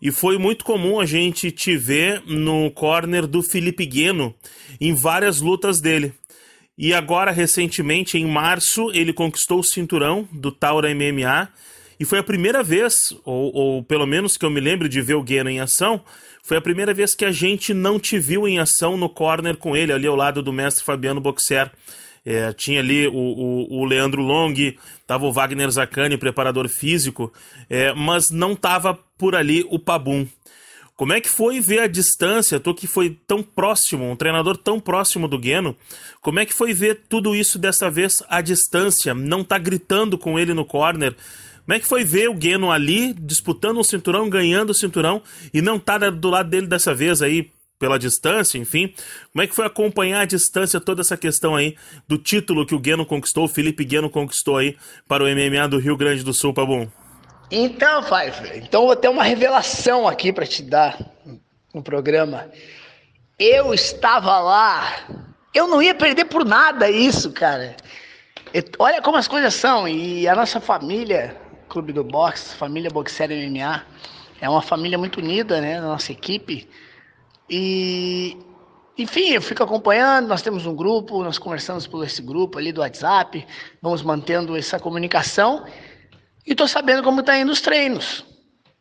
E 0.00 0.12
foi 0.12 0.38
muito 0.38 0.64
comum 0.64 1.00
a 1.00 1.04
gente 1.04 1.50
te 1.50 1.76
ver 1.76 2.22
no 2.24 2.70
corner 2.70 3.26
do 3.26 3.42
Felipe 3.42 3.84
Gueno 3.84 4.32
em 4.80 4.94
várias 4.94 5.40
lutas 5.40 5.80
dele. 5.80 6.12
E 6.78 6.94
agora, 6.94 7.32
recentemente, 7.32 8.16
em 8.18 8.24
março, 8.24 8.92
ele 8.92 9.12
conquistou 9.12 9.58
o 9.58 9.64
cinturão 9.64 10.28
do 10.30 10.52
Taura 10.52 10.94
MMA 10.94 11.48
e 12.02 12.04
foi 12.04 12.18
a 12.18 12.22
primeira 12.24 12.64
vez, 12.64 12.94
ou, 13.24 13.54
ou 13.54 13.84
pelo 13.84 14.04
menos 14.08 14.36
que 14.36 14.44
eu 14.44 14.50
me 14.50 14.58
lembro 14.58 14.88
de 14.88 15.00
ver 15.00 15.14
o 15.14 15.22
Gueno 15.22 15.48
em 15.48 15.60
ação, 15.60 16.00
foi 16.42 16.56
a 16.56 16.60
primeira 16.60 16.92
vez 16.92 17.14
que 17.14 17.24
a 17.24 17.30
gente 17.30 17.72
não 17.72 17.96
te 17.96 18.18
viu 18.18 18.48
em 18.48 18.58
ação 18.58 18.96
no 18.96 19.08
corner 19.08 19.56
com 19.56 19.76
ele, 19.76 19.92
ali 19.92 20.08
ao 20.08 20.16
lado 20.16 20.42
do 20.42 20.52
mestre 20.52 20.84
Fabiano 20.84 21.20
Boxer. 21.20 21.70
É, 22.26 22.52
tinha 22.54 22.80
ali 22.80 23.06
o, 23.06 23.14
o, 23.14 23.82
o, 23.82 23.84
Leandro 23.84 24.20
Long, 24.20 24.52
tava 25.06 25.26
o 25.26 25.32
Wagner 25.32 25.70
Zacani, 25.70 26.18
preparador 26.18 26.68
físico, 26.68 27.32
é, 27.70 27.92
mas 27.92 28.30
não 28.32 28.56
tava 28.56 28.98
por 29.16 29.36
ali 29.36 29.64
o 29.70 29.78
Pabum. 29.78 30.26
Como 30.96 31.12
é 31.12 31.20
que 31.20 31.28
foi 31.28 31.60
ver 31.60 31.82
a 31.82 31.86
distância, 31.86 32.58
tu 32.58 32.74
que 32.74 32.88
foi 32.88 33.16
tão 33.28 33.44
próximo, 33.44 34.10
um 34.10 34.16
treinador 34.16 34.56
tão 34.56 34.80
próximo 34.80 35.28
do 35.28 35.38
Gueno, 35.38 35.76
como 36.20 36.40
é 36.40 36.46
que 36.46 36.52
foi 36.52 36.74
ver 36.74 37.02
tudo 37.08 37.36
isso 37.36 37.60
dessa 37.60 37.88
vez 37.88 38.14
à 38.28 38.40
distância, 38.40 39.14
não 39.14 39.44
tá 39.44 39.56
gritando 39.56 40.18
com 40.18 40.36
ele 40.36 40.52
no 40.52 40.64
corner, 40.64 41.14
como 41.64 41.76
é 41.76 41.80
que 41.80 41.86
foi 41.86 42.04
ver 42.04 42.28
o 42.28 42.34
Gueno 42.34 42.70
ali 42.70 43.14
disputando 43.14 43.78
um 43.78 43.84
cinturão, 43.84 44.28
ganhando 44.28 44.70
o 44.70 44.74
cinturão 44.74 45.22
e 45.54 45.62
não 45.62 45.78
tá 45.78 45.96
do 45.98 46.28
lado 46.28 46.50
dele 46.50 46.66
dessa 46.66 46.92
vez 46.94 47.22
aí 47.22 47.50
pela 47.78 47.98
distância, 47.98 48.58
enfim. 48.58 48.94
Como 49.32 49.42
é 49.42 49.46
que 49.46 49.54
foi 49.54 49.66
acompanhar 49.66 50.20
a 50.20 50.24
distância 50.24 50.80
toda 50.80 51.00
essa 51.00 51.16
questão 51.16 51.56
aí 51.56 51.76
do 52.06 52.16
título 52.16 52.64
que 52.64 52.74
o 52.74 52.78
Gueno 52.78 53.04
conquistou, 53.04 53.44
o 53.44 53.48
Felipe 53.48 53.84
Gueno 53.84 54.08
conquistou 54.08 54.56
aí 54.56 54.76
para 55.08 55.24
o 55.24 55.26
MMA 55.26 55.66
do 55.68 55.78
Rio 55.78 55.96
Grande 55.96 56.22
do 56.22 56.32
Sul, 56.32 56.54
Pabum? 56.54 56.86
Então, 57.50 58.02
Pfeiffer, 58.04 58.62
então 58.64 58.86
vou 58.86 58.94
ter 58.94 59.08
uma 59.08 59.24
revelação 59.24 60.06
aqui 60.06 60.32
para 60.32 60.46
te 60.46 60.62
dar 60.62 60.96
no 61.74 61.82
programa. 61.82 62.48
Eu 63.36 63.74
estava 63.74 64.38
lá, 64.38 65.06
eu 65.52 65.66
não 65.66 65.82
ia 65.82 65.94
perder 65.94 66.26
por 66.26 66.44
nada 66.44 66.88
isso, 66.88 67.32
cara. 67.32 67.76
Olha 68.78 69.02
como 69.02 69.16
as 69.16 69.26
coisas 69.26 69.54
são 69.54 69.88
e 69.88 70.28
a 70.28 70.36
nossa 70.36 70.60
família 70.60 71.41
Clube 71.72 71.90
do 71.90 72.04
Boxe, 72.04 72.54
família 72.54 72.90
Boxer 72.90 73.30
MMA. 73.30 73.86
É 74.38 74.46
uma 74.46 74.60
família 74.60 74.98
muito 74.98 75.20
unida, 75.20 75.58
né? 75.58 75.80
Nossa 75.80 76.12
equipe. 76.12 76.68
E, 77.48 78.36
enfim, 78.98 79.30
eu 79.30 79.40
fico 79.40 79.62
acompanhando. 79.62 80.28
Nós 80.28 80.42
temos 80.42 80.66
um 80.66 80.76
grupo, 80.76 81.24
nós 81.24 81.38
conversamos 81.38 81.86
por 81.86 82.04
esse 82.04 82.20
grupo 82.20 82.58
ali 82.58 82.72
do 82.72 82.82
WhatsApp, 82.82 83.46
vamos 83.80 84.02
mantendo 84.02 84.54
essa 84.54 84.78
comunicação. 84.78 85.64
E 86.46 86.54
tô 86.54 86.68
sabendo 86.68 87.02
como 87.02 87.22
tá 87.22 87.38
indo 87.38 87.50
os 87.50 87.62
treinos. 87.62 88.22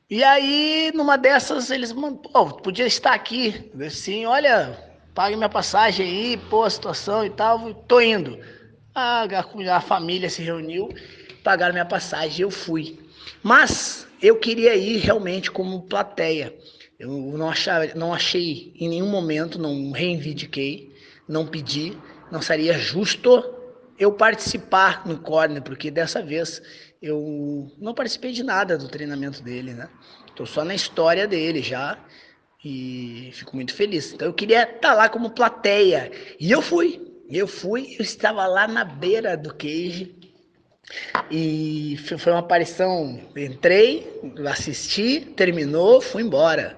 E 0.09 0.21
aí, 0.21 0.91
numa 0.93 1.17
dessas, 1.17 1.71
eles 1.71 1.93
pô, 1.93 2.45
podia 2.57 2.85
estar 2.85 3.13
aqui. 3.13 3.71
Assim, 3.87 4.25
olha, 4.25 4.77
pague 5.15 5.37
minha 5.37 5.47
passagem 5.47 6.05
aí, 6.05 6.37
pô, 6.49 6.63
a 6.63 6.69
situação 6.69 7.23
e 7.25 7.29
tal, 7.29 7.73
tô 7.73 8.01
indo. 8.01 8.37
A, 8.93 9.23
a, 9.23 9.77
a 9.77 9.79
família 9.79 10.29
se 10.29 10.41
reuniu 10.41 10.89
pagaram 11.43 11.73
minha 11.73 11.85
passagem, 11.85 12.41
eu 12.41 12.51
fui. 12.51 12.99
Mas 13.43 14.07
eu 14.21 14.37
queria 14.37 14.75
ir 14.75 14.97
realmente 14.97 15.49
como 15.49 15.83
plateia. 15.83 16.53
Eu 16.99 17.09
não, 17.09 17.49
achava, 17.49 17.87
não 17.95 18.13
achei 18.13 18.73
em 18.75 18.87
nenhum 18.87 19.09
momento, 19.09 19.57
não 19.57 19.91
reivindiquei, 19.91 20.93
não 21.27 21.47
pedi, 21.47 21.97
não 22.31 22.41
seria 22.41 22.77
justo 22.77 23.55
eu 23.97 24.11
participar 24.11 25.05
no 25.05 25.17
corner, 25.17 25.61
porque 25.61 25.89
dessa 25.89 26.21
vez 26.21 26.61
eu 27.01 27.71
não 27.79 27.93
participei 27.93 28.31
de 28.31 28.43
nada 28.43 28.77
do 28.77 28.87
treinamento 28.87 29.41
dele, 29.41 29.73
né? 29.73 29.89
Estou 30.27 30.45
só 30.45 30.63
na 30.63 30.75
história 30.75 31.27
dele 31.27 31.61
já 31.61 31.97
e 32.63 33.31
fico 33.33 33.55
muito 33.55 33.73
feliz. 33.73 34.13
Então 34.13 34.27
eu 34.27 34.33
queria 34.33 34.63
estar 34.63 34.79
tá 34.79 34.93
lá 34.93 35.09
como 35.09 35.31
plateia 35.31 36.11
e 36.39 36.51
eu 36.51 36.61
fui. 36.61 37.01
Eu 37.29 37.47
fui, 37.47 37.95
eu 37.97 38.03
estava 38.03 38.45
lá 38.45 38.67
na 38.67 38.83
beira 38.83 39.37
do 39.37 39.53
cage 39.53 40.13
e 41.29 41.97
foi 42.17 42.31
uma 42.31 42.39
aparição. 42.39 43.19
Entrei, 43.35 44.21
assisti, 44.47 45.21
terminou, 45.21 46.01
fui 46.01 46.23
embora. 46.23 46.77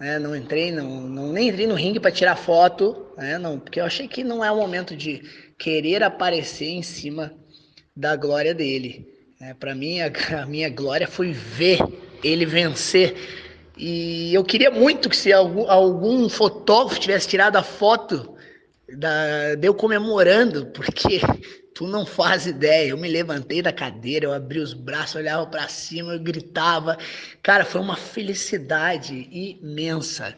né? 0.00 0.18
Não 0.18 0.34
entrei, 0.34 0.70
não, 0.72 1.00
não 1.02 1.32
nem 1.32 1.48
entrei 1.48 1.66
no 1.66 1.74
ringue 1.74 2.00
para 2.00 2.10
tirar 2.10 2.36
foto, 2.36 3.06
né? 3.16 3.38
Não, 3.38 3.58
porque 3.58 3.80
eu 3.80 3.84
achei 3.84 4.08
que 4.08 4.24
não 4.24 4.44
é 4.44 4.50
o 4.50 4.56
momento 4.56 4.96
de 4.96 5.22
querer 5.58 6.02
aparecer 6.02 6.70
em 6.70 6.82
cima 6.82 7.32
da 7.94 8.16
glória 8.16 8.54
dele. 8.54 9.06
Né? 9.40 9.54
Para 9.58 9.74
mim, 9.74 10.00
a, 10.00 10.10
a 10.42 10.46
minha 10.46 10.70
glória 10.70 11.06
foi 11.06 11.32
ver 11.32 11.78
ele 12.22 12.46
vencer. 12.46 13.14
E 13.76 14.32
eu 14.34 14.44
queria 14.44 14.70
muito 14.70 15.08
que 15.08 15.16
se 15.16 15.32
algum, 15.32 15.70
algum 15.70 16.28
fotógrafo 16.28 17.00
tivesse 17.00 17.28
tirado 17.28 17.56
a 17.56 17.62
foto 17.62 18.36
da, 18.96 19.54
de 19.54 19.66
eu 19.66 19.74
comemorando, 19.74 20.66
porque 20.66 21.20
tu 21.74 21.86
não 21.86 22.04
faz 22.04 22.46
ideia. 22.46 22.90
Eu 22.90 22.98
me 22.98 23.08
levantei 23.08 23.62
da 23.62 23.72
cadeira, 23.72 24.26
eu 24.26 24.32
abri 24.32 24.58
os 24.58 24.74
braços, 24.74 25.16
olhava 25.16 25.46
para 25.46 25.68
cima, 25.68 26.12
eu 26.12 26.20
gritava. 26.20 26.98
Cara, 27.42 27.64
foi 27.64 27.80
uma 27.80 27.96
felicidade 27.96 29.28
imensa. 29.30 30.34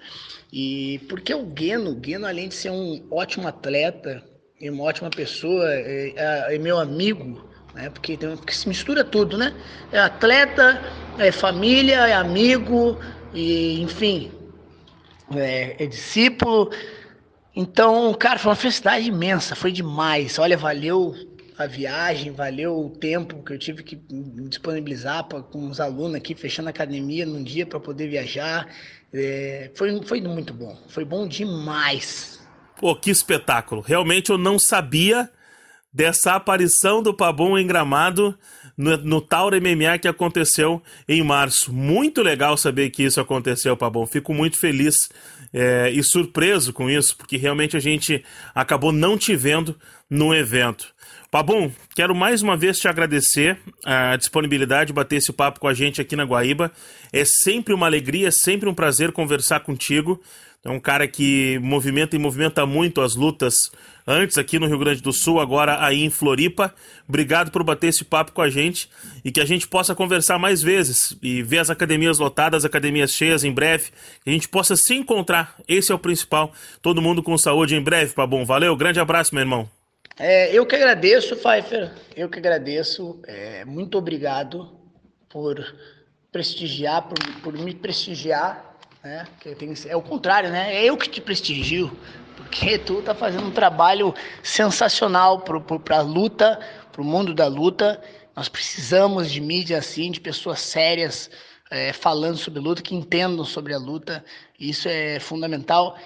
E 0.53 1.01
porque 1.09 1.35
o 1.35 1.45
Gueno, 1.45 1.90
o 1.90 1.95
Gueno, 1.95 2.27
além 2.27 2.49
de 2.49 2.55
ser 2.55 2.71
um 2.71 3.07
ótimo 3.11 3.49
atleta 3.49 4.23
e 4.61 4.71
uma 4.71 4.85
ótima 4.85 5.11
pessoa, 5.11 5.69
é, 5.73 6.12
é, 6.17 6.55
é 6.55 6.59
meu 6.59 6.79
amigo, 6.79 7.45
né? 7.75 7.90
Porque, 7.90 8.17
tem, 8.17 8.37
porque 8.37 8.53
se 8.53 8.69
mistura 8.69 9.05
tudo, 9.05 9.37
né? 9.37 9.53
É 9.93 9.99
atleta, 9.99 10.81
é 11.19 11.33
família, 11.33 12.07
é 12.07 12.12
amigo, 12.12 12.99
e 13.33 13.81
enfim, 13.83 14.31
é, 15.35 15.83
é 15.83 15.87
discípulo. 15.87 16.71
Então, 17.55 18.12
cara, 18.14 18.38
foi 18.38 18.51
uma 18.51 18.57
felicidade 18.57 19.07
imensa, 19.07 19.55
foi 19.55 19.71
demais. 19.71 20.38
Olha, 20.38 20.57
valeu 20.57 21.14
a 21.57 21.67
viagem, 21.67 22.33
valeu 22.33 22.87
o 22.87 22.90
tempo 22.90 23.43
que 23.45 23.53
eu 23.53 23.59
tive 23.59 23.83
que 23.85 24.01
disponibilizar 24.49 25.25
pra, 25.25 25.40
com 25.40 25.69
os 25.69 25.81
alunos 25.81 26.17
aqui, 26.17 26.35
fechando 26.35 26.69
a 26.69 26.71
academia 26.71 27.25
num 27.25 27.45
dia 27.45 27.64
para 27.64 27.79
poder 27.79 28.09
viajar. 28.09 28.67
É, 29.12 29.71
foi, 29.75 30.03
foi 30.03 30.21
muito 30.21 30.53
bom, 30.53 30.77
foi 30.88 31.05
bom 31.05 31.29
demais. 31.29 32.40
Pô, 32.77 32.97
que 32.97 33.11
espetáculo! 33.11 33.81
Realmente 33.81 34.31
eu 34.31 34.38
não 34.38 34.59
sabia 34.59 35.31
dessa 35.93 36.35
aparição 36.35 37.01
do 37.01 37.14
Pabon 37.14 37.57
em 37.57 37.64
Gramado 37.64 38.37
no, 38.77 38.97
no 38.97 39.21
Tauro 39.21 39.57
MMA 39.61 39.99
que 39.99 40.09
aconteceu 40.09 40.83
em 41.09 41.23
março. 41.23 41.73
Muito 41.73 42.21
legal 42.21 42.57
saber 42.57 42.90
que 42.90 43.05
isso 43.05 43.21
aconteceu, 43.21 43.77
Pabon. 43.77 44.05
Fico 44.05 44.35
muito 44.35 44.59
feliz 44.59 44.97
é, 45.55 45.88
e 45.90 46.03
surpreso 46.03 46.73
com 46.73 46.90
isso, 46.90 47.17
porque 47.17 47.37
realmente 47.37 47.77
a 47.77 47.81
gente 47.81 48.25
acabou 48.53 48.90
não 48.90 49.17
te 49.17 49.37
vendo 49.37 49.79
no 50.11 50.35
evento. 50.35 50.93
Pabon, 51.31 51.71
quero 51.95 52.14
mais 52.14 52.43
uma 52.43 52.57
vez 52.57 52.79
te 52.79 52.88
agradecer 52.88 53.59
a 53.85 54.17
disponibilidade 54.17 54.88
de 54.88 54.93
bater 54.93 55.17
esse 55.17 55.33
papo 55.33 55.61
com 55.61 55.69
a 55.69 55.75
gente 55.75 56.01
aqui 56.01 56.17
na 56.17 56.25
Guaíba. 56.25 56.73
É 57.12 57.25
sempre 57.25 57.73
uma 57.73 57.87
alegria, 57.87 58.29
é 58.29 58.33
sempre 58.33 58.69
um 58.69 58.75
prazer 58.75 59.12
conversar 59.12 59.61
contigo. 59.61 60.21
É 60.64 60.71
um 60.71 60.81
cara 60.81 61.07
que 61.07 61.59
movimenta 61.61 62.17
e 62.17 62.19
movimenta 62.19 62.64
muito 62.64 63.01
as 63.01 63.14
lutas 63.14 63.55
antes 64.07 64.38
aqui 64.38 64.59
no 64.59 64.67
Rio 64.67 64.79
Grande 64.79 65.03
do 65.03 65.12
Sul, 65.12 65.40
agora 65.40 65.85
aí 65.85 66.03
em 66.03 66.11
Floripa. 66.11 66.75
Obrigado 67.09 67.51
por 67.51 67.62
bater 67.62 67.88
esse 67.88 68.05
papo 68.05 68.33
com 68.33 68.43
a 68.43 68.51
gente 68.51 68.88
e 69.25 69.31
que 69.31 69.40
a 69.40 69.45
gente 69.45 69.67
possa 69.67 69.95
conversar 69.95 70.38
mais 70.38 70.62
vezes 70.62 71.17
e 71.23 71.43
ver 71.43 71.59
as 71.59 71.71
academias 71.71 72.19
lotadas, 72.19 72.64
academias 72.64 73.12
cheias 73.12 73.45
em 73.45 73.53
breve, 73.53 73.90
que 74.23 74.31
a 74.31 74.33
gente 74.33 74.49
possa 74.49 74.77
se 74.77 74.95
encontrar. 74.95 75.57
Esse 75.67 75.93
é 75.93 75.95
o 75.95 75.99
principal. 75.99 76.53
Todo 76.81 77.03
mundo 77.03 77.23
com 77.23 77.37
saúde 77.38 77.75
em 77.75 77.83
breve, 77.83 78.14
Pabon. 78.14 78.45
Valeu, 78.45 78.77
grande 78.77 79.01
abraço, 79.01 79.35
meu 79.35 79.43
irmão. 79.43 79.69
É, 80.19 80.53
eu 80.53 80.64
que 80.64 80.77
agradeço, 80.77 81.37
Pfeiffer. 81.37 81.90
Eu 82.17 82.29
que 82.29 82.38
agradeço. 82.38 83.21
É, 83.27 83.64
muito 83.64 83.99
obrigado 83.99 84.71
por 85.29 85.64
prestigiar, 86.31 87.03
por, 87.03 87.19
por 87.43 87.53
me 87.55 87.75
prestigiar 87.75 88.75
né? 89.05 89.27
Que 89.38 89.55
tem, 89.55 89.73
é 89.87 89.95
o 89.95 90.01
contrário, 90.01 90.51
né? 90.51 90.75
É 90.75 90.85
eu 90.87 90.97
que 90.97 91.09
te 91.09 91.21
prestigio, 91.21 91.95
porque 92.37 92.79
tu 92.79 93.03
tá 93.03 93.14
fazendo 93.14 93.47
um 93.47 93.51
trabalho 93.51 94.14
sensacional 94.42 95.40
para 95.40 95.99
a 95.99 96.03
luta, 96.03 96.59
para 96.92 97.03
o 97.03 97.05
mundo 97.05 97.35
da 97.35 97.47
luta. 97.47 98.03
Nós 98.35 98.49
precisamos 98.49 99.31
de 99.31 99.40
mídia 99.40 99.79
assim, 99.79 100.11
de 100.11 100.20
pessoas 100.20 100.61
sérias 100.61 101.31
é, 101.70 101.92
falando 101.92 102.37
sobre 102.37 102.61
luta, 102.61 102.83
que 102.83 102.94
entendam 102.94 103.44
sobre 103.44 103.75
a 103.75 103.79
luta. 103.79 104.25
Isso 104.59 104.88
é 104.88 105.18
fundamental. 105.20 105.97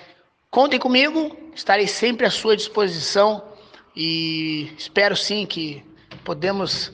Contem 0.50 0.78
comigo, 0.78 1.36
estarei 1.54 1.86
sempre 1.86 2.26
à 2.26 2.30
sua 2.30 2.56
disposição 2.56 3.42
e 3.94 4.72
espero 4.78 5.16
sim 5.16 5.44
que 5.44 5.84
podemos 6.24 6.92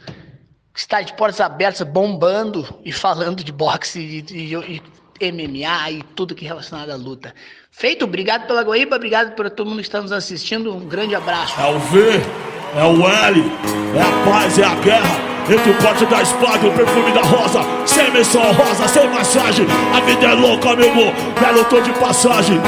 estar 0.75 1.03
de 1.03 1.15
portas 1.15 1.41
abertas, 1.41 1.87
bombando 1.87 2.81
e 2.85 2.91
falando 2.91 3.45
de 3.45 3.53
boxe 3.53 4.01
e, 4.01 4.25
e, 4.33 4.55
e 4.55 4.83
MMA 5.21 5.91
e 5.91 6.03
tudo 6.15 6.35
que 6.35 6.45
é 6.45 6.49
relacionado 6.49 6.91
à 6.91 6.97
luta. 6.97 7.35
Feito, 7.71 8.05
obrigado 8.05 8.47
pela 8.47 8.63
Guaíba, 8.63 8.97
obrigado 8.97 9.35
por 9.35 9.49
todo 9.51 9.69
mundo 9.69 9.79
que 9.79 9.87
está 9.87 10.01
nos 10.01 10.13
assistindo. 10.13 10.75
Um 10.75 10.87
grande 10.87 11.15
abraço. 11.15 11.59
É 11.61 11.71
o 11.71 11.79
V, 11.79 12.01
é 12.77 12.85
o 12.85 13.09
L, 13.09 13.53
é 13.97 14.03
a 14.03 14.31
paz, 14.31 14.59
é 14.59 14.65
a 14.65 14.75
guerra. 14.77 15.35
Entre 15.45 15.71
o 15.71 15.75
corte 15.77 16.07
da 16.07 16.23
espada 16.23 16.67
e 16.67 16.71
o 16.71 16.73
perfume 16.73 17.13
da 17.13 17.21
rosa 17.21 17.61
Sem 17.85 18.11
menção 18.13 18.51
rosa, 18.55 18.89
sem 18.89 19.07
massagem 19.11 19.67
A 19.95 20.01
vida 20.01 20.25
é 20.25 20.33
louca, 20.33 20.71
amigo, 20.71 21.13
velho, 21.39 21.65
tô 21.67 21.83
de 21.83 21.93
passagem 21.99 22.59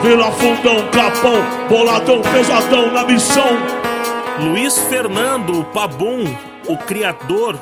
Vila 0.00 0.30
Fundão, 0.30 0.88
Capão, 0.92 1.68
Boladão, 1.68 2.22
Pesadão 2.22 2.92
na 2.92 3.04
missão 3.04 3.80
Luiz 4.38 4.78
Fernando 4.78 5.64
Pabum, 5.74 6.24
o 6.66 6.76
criador 6.78 7.58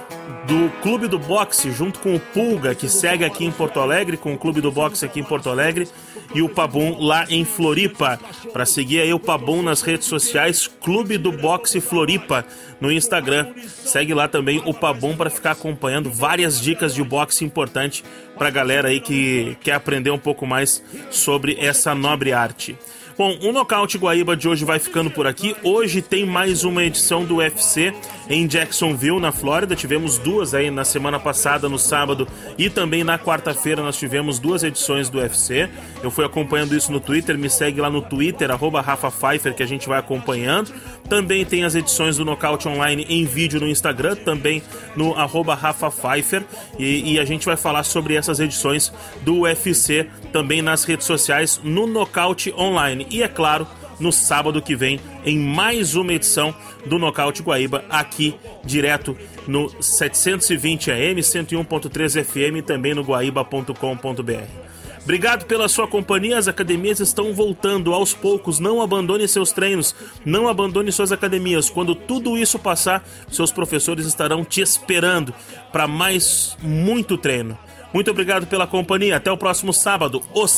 do 0.49 0.71
Clube 0.81 1.07
do 1.09 1.19
Boxe, 1.19 1.71
junto 1.71 1.99
com 2.01 2.17
o 2.17 2.19
Pulga, 2.19 2.75
que 2.75 2.89
segue 2.89 3.23
aqui 3.23 3.45
em 3.45 3.53
Porto 3.53 3.81
Alegre, 3.81 4.17
com 4.17 4.33
o 4.33 4.39
Clube 4.39 4.63
do 4.63 4.73
Boxe 4.73 5.05
aqui 5.05 5.21
em 5.21 5.25
Porto 5.25 5.51
Alegre, 5.51 5.87
e 6.35 6.41
o 6.41 6.49
Pabum 6.49 6.97
lá 6.99 7.27
em 7.29 7.45
Floripa. 7.45 8.19
Para 8.51 8.65
seguir 8.65 9.03
aí 9.03 9.13
o 9.13 9.21
Pabum 9.21 9.63
nas 9.63 9.83
redes 9.83 10.09
sociais, 10.09 10.67
Clube 10.67 11.19
do 11.19 11.33
Boxe 11.33 11.83
Floripa 11.83 12.47
no 12.81 12.91
Instagram. 12.91 13.53
Segue 13.67 14.15
lá 14.15 14.27
também 14.27 14.63
o 14.65 14.73
Pabum 14.73 15.15
para 15.15 15.29
ficar 15.29 15.51
acompanhando 15.51 16.11
várias 16.11 16.59
dicas 16.59 16.95
de 16.95 17.05
boxe 17.05 17.45
importante 17.45 18.03
para 18.39 18.49
galera 18.49 18.89
aí 18.89 19.01
que 19.01 19.55
quer 19.61 19.75
aprender 19.75 20.11
um 20.11 20.19
pouco 20.19 20.47
mais 20.47 20.83
sobre 21.11 21.59
essa 21.61 21.95
nobre 21.95 22.33
arte. 22.33 22.75
Bom, 23.19 23.37
o 23.43 23.51
Nocaute 23.51 23.99
Guaíba 23.99 24.37
de 24.37 24.49
hoje 24.49 24.65
vai 24.65 24.79
ficando 24.79 25.11
por 25.11 25.27
aqui. 25.27 25.57
Hoje 25.65 26.01
tem 26.01 26.25
mais 26.25 26.63
uma 26.63 26.85
edição 26.85 27.25
do 27.25 27.39
UFC 27.39 27.93
em 28.31 28.47
Jacksonville, 28.47 29.19
na 29.19 29.33
Flórida. 29.33 29.75
Tivemos 29.75 30.19
duas 30.19 30.55
aí 30.55 30.71
na 30.71 30.85
semana 30.85 31.19
passada, 31.19 31.69
no 31.69 31.81
sábado, 31.81 32.29
e 32.57 32.71
também 32.71 33.03
na 33.03 33.19
quarta-feira 33.19 33.83
nós 33.83 33.99
tivemos 33.99 34.39
duas 34.39 34.63
edições 34.63 35.09
do 35.09 35.19
UFC. 35.19 35.69
Eu 36.01 36.13
fui 36.13 36.25
acompanhando 36.25 36.77
isso 36.77 36.93
no 36.93 37.01
Twitter, 37.01 37.37
me 37.37 37.51
segue 37.51 37.81
lá 37.81 37.91
no 37.91 38.03
Twitter, 38.03 38.53
arroba 38.53 38.81
Rafa 38.81 39.11
Pfeiffer, 39.11 39.53
que 39.53 39.65
a 39.65 39.67
gente 39.67 39.89
vai 39.89 39.99
acompanhando. 39.99 40.73
Também 41.09 41.45
tem 41.45 41.65
as 41.65 41.75
edições 41.75 42.19
do 42.19 42.25
Nocaute 42.25 42.69
Online 42.69 43.05
em 43.09 43.25
vídeo 43.25 43.59
no 43.59 43.67
Instagram, 43.67 44.15
também 44.15 44.63
no 44.95 45.15
arroba 45.15 45.57
Rafa 45.57 45.91
Pfeiffer. 45.91 46.45
E, 46.79 47.15
e 47.15 47.19
a 47.19 47.25
gente 47.25 47.47
vai 47.47 47.57
falar 47.57 47.83
sobre 47.83 48.15
essas 48.15 48.39
edições 48.39 48.93
do 49.23 49.41
UFC 49.41 50.07
também 50.33 50.63
nas 50.63 50.85
redes 50.85 51.07
sociais 51.07 51.61
no 51.63 51.87
Nocaute 51.87 52.53
Online. 52.57 53.07
E 53.11 53.23
é 53.23 53.29
claro, 53.29 53.67
no 53.99 54.13
sábado 54.13 54.63
que 54.63 54.77
vem, 54.77 55.01
em 55.25 55.39
mais 55.39 55.95
uma 55.95 56.13
edição 56.13 56.55
do 56.87 56.99
Nocaute 56.99 57.43
Guaíba, 57.43 57.85
aqui 57.91 58.35
direto 58.65 59.17
no 59.47 59.71
720 59.83 60.91
AM, 60.91 61.21
101.3 61.21 62.25
FM 62.25 62.59
e 62.59 62.63
também 62.63 62.95
no 62.95 63.03
guaíba.com.br. 63.03 64.69
Obrigado 65.09 65.47
pela 65.47 65.71
sua 65.71 65.89
companhia. 65.89 66.37
As 66.37 66.49
academias 66.49 67.01
estão 67.01 67.33
voltando 67.33 67.95
aos 67.95 68.13
poucos. 68.13 68.59
Não 68.59 68.83
abandone 68.83 69.27
seus 69.27 69.53
treinos, 69.53 69.95
não 70.23 70.47
abandone 70.47 70.93
suas 70.93 71.11
academias. 71.11 71.71
Quando 71.71 71.95
tudo 71.95 72.37
isso 72.37 72.59
passar, 72.59 73.03
seus 73.31 73.51
professores 73.51 74.05
estarão 74.05 74.45
te 74.45 74.61
esperando 74.61 75.33
para 75.73 75.89
mais 75.89 76.59
muito 76.63 77.17
treino. 77.17 77.59
Muito 77.93 78.11
obrigado 78.11 78.47
pela 78.47 78.67
companhia. 78.67 79.17
Até 79.17 79.31
o 79.33 79.37
próximo 79.37 79.73
sábado. 79.73 80.23
Os. 80.35 80.53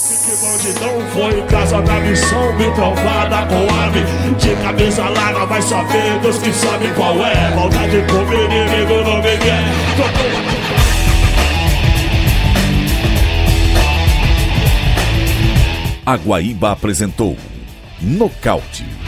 não 0.81 1.11
foi 1.11 1.43
casa 1.47 1.81
da 1.83 2.01
missão, 2.01 2.57
me 2.57 2.65
trombada 2.75 3.47
com 3.47 3.75
ave. 3.83 4.01
De 4.35 4.63
cabeça 4.63 5.09
larga, 5.09 5.47
vai 5.47 5.63
saber 5.63 6.19
Deus 6.21 6.39
que 6.39 6.53
sabe 6.53 6.93
qual 6.95 7.25
é. 7.25 7.55
Maldade 7.55 8.05
com 8.11 8.33
inimigo 8.33 9.05
não 9.05 9.17
me 9.17 9.37
quer. 9.39 10.41
A 16.05 16.17
Guaíba 16.17 16.73
apresentou 16.73 17.37
Nocaute 18.01 19.00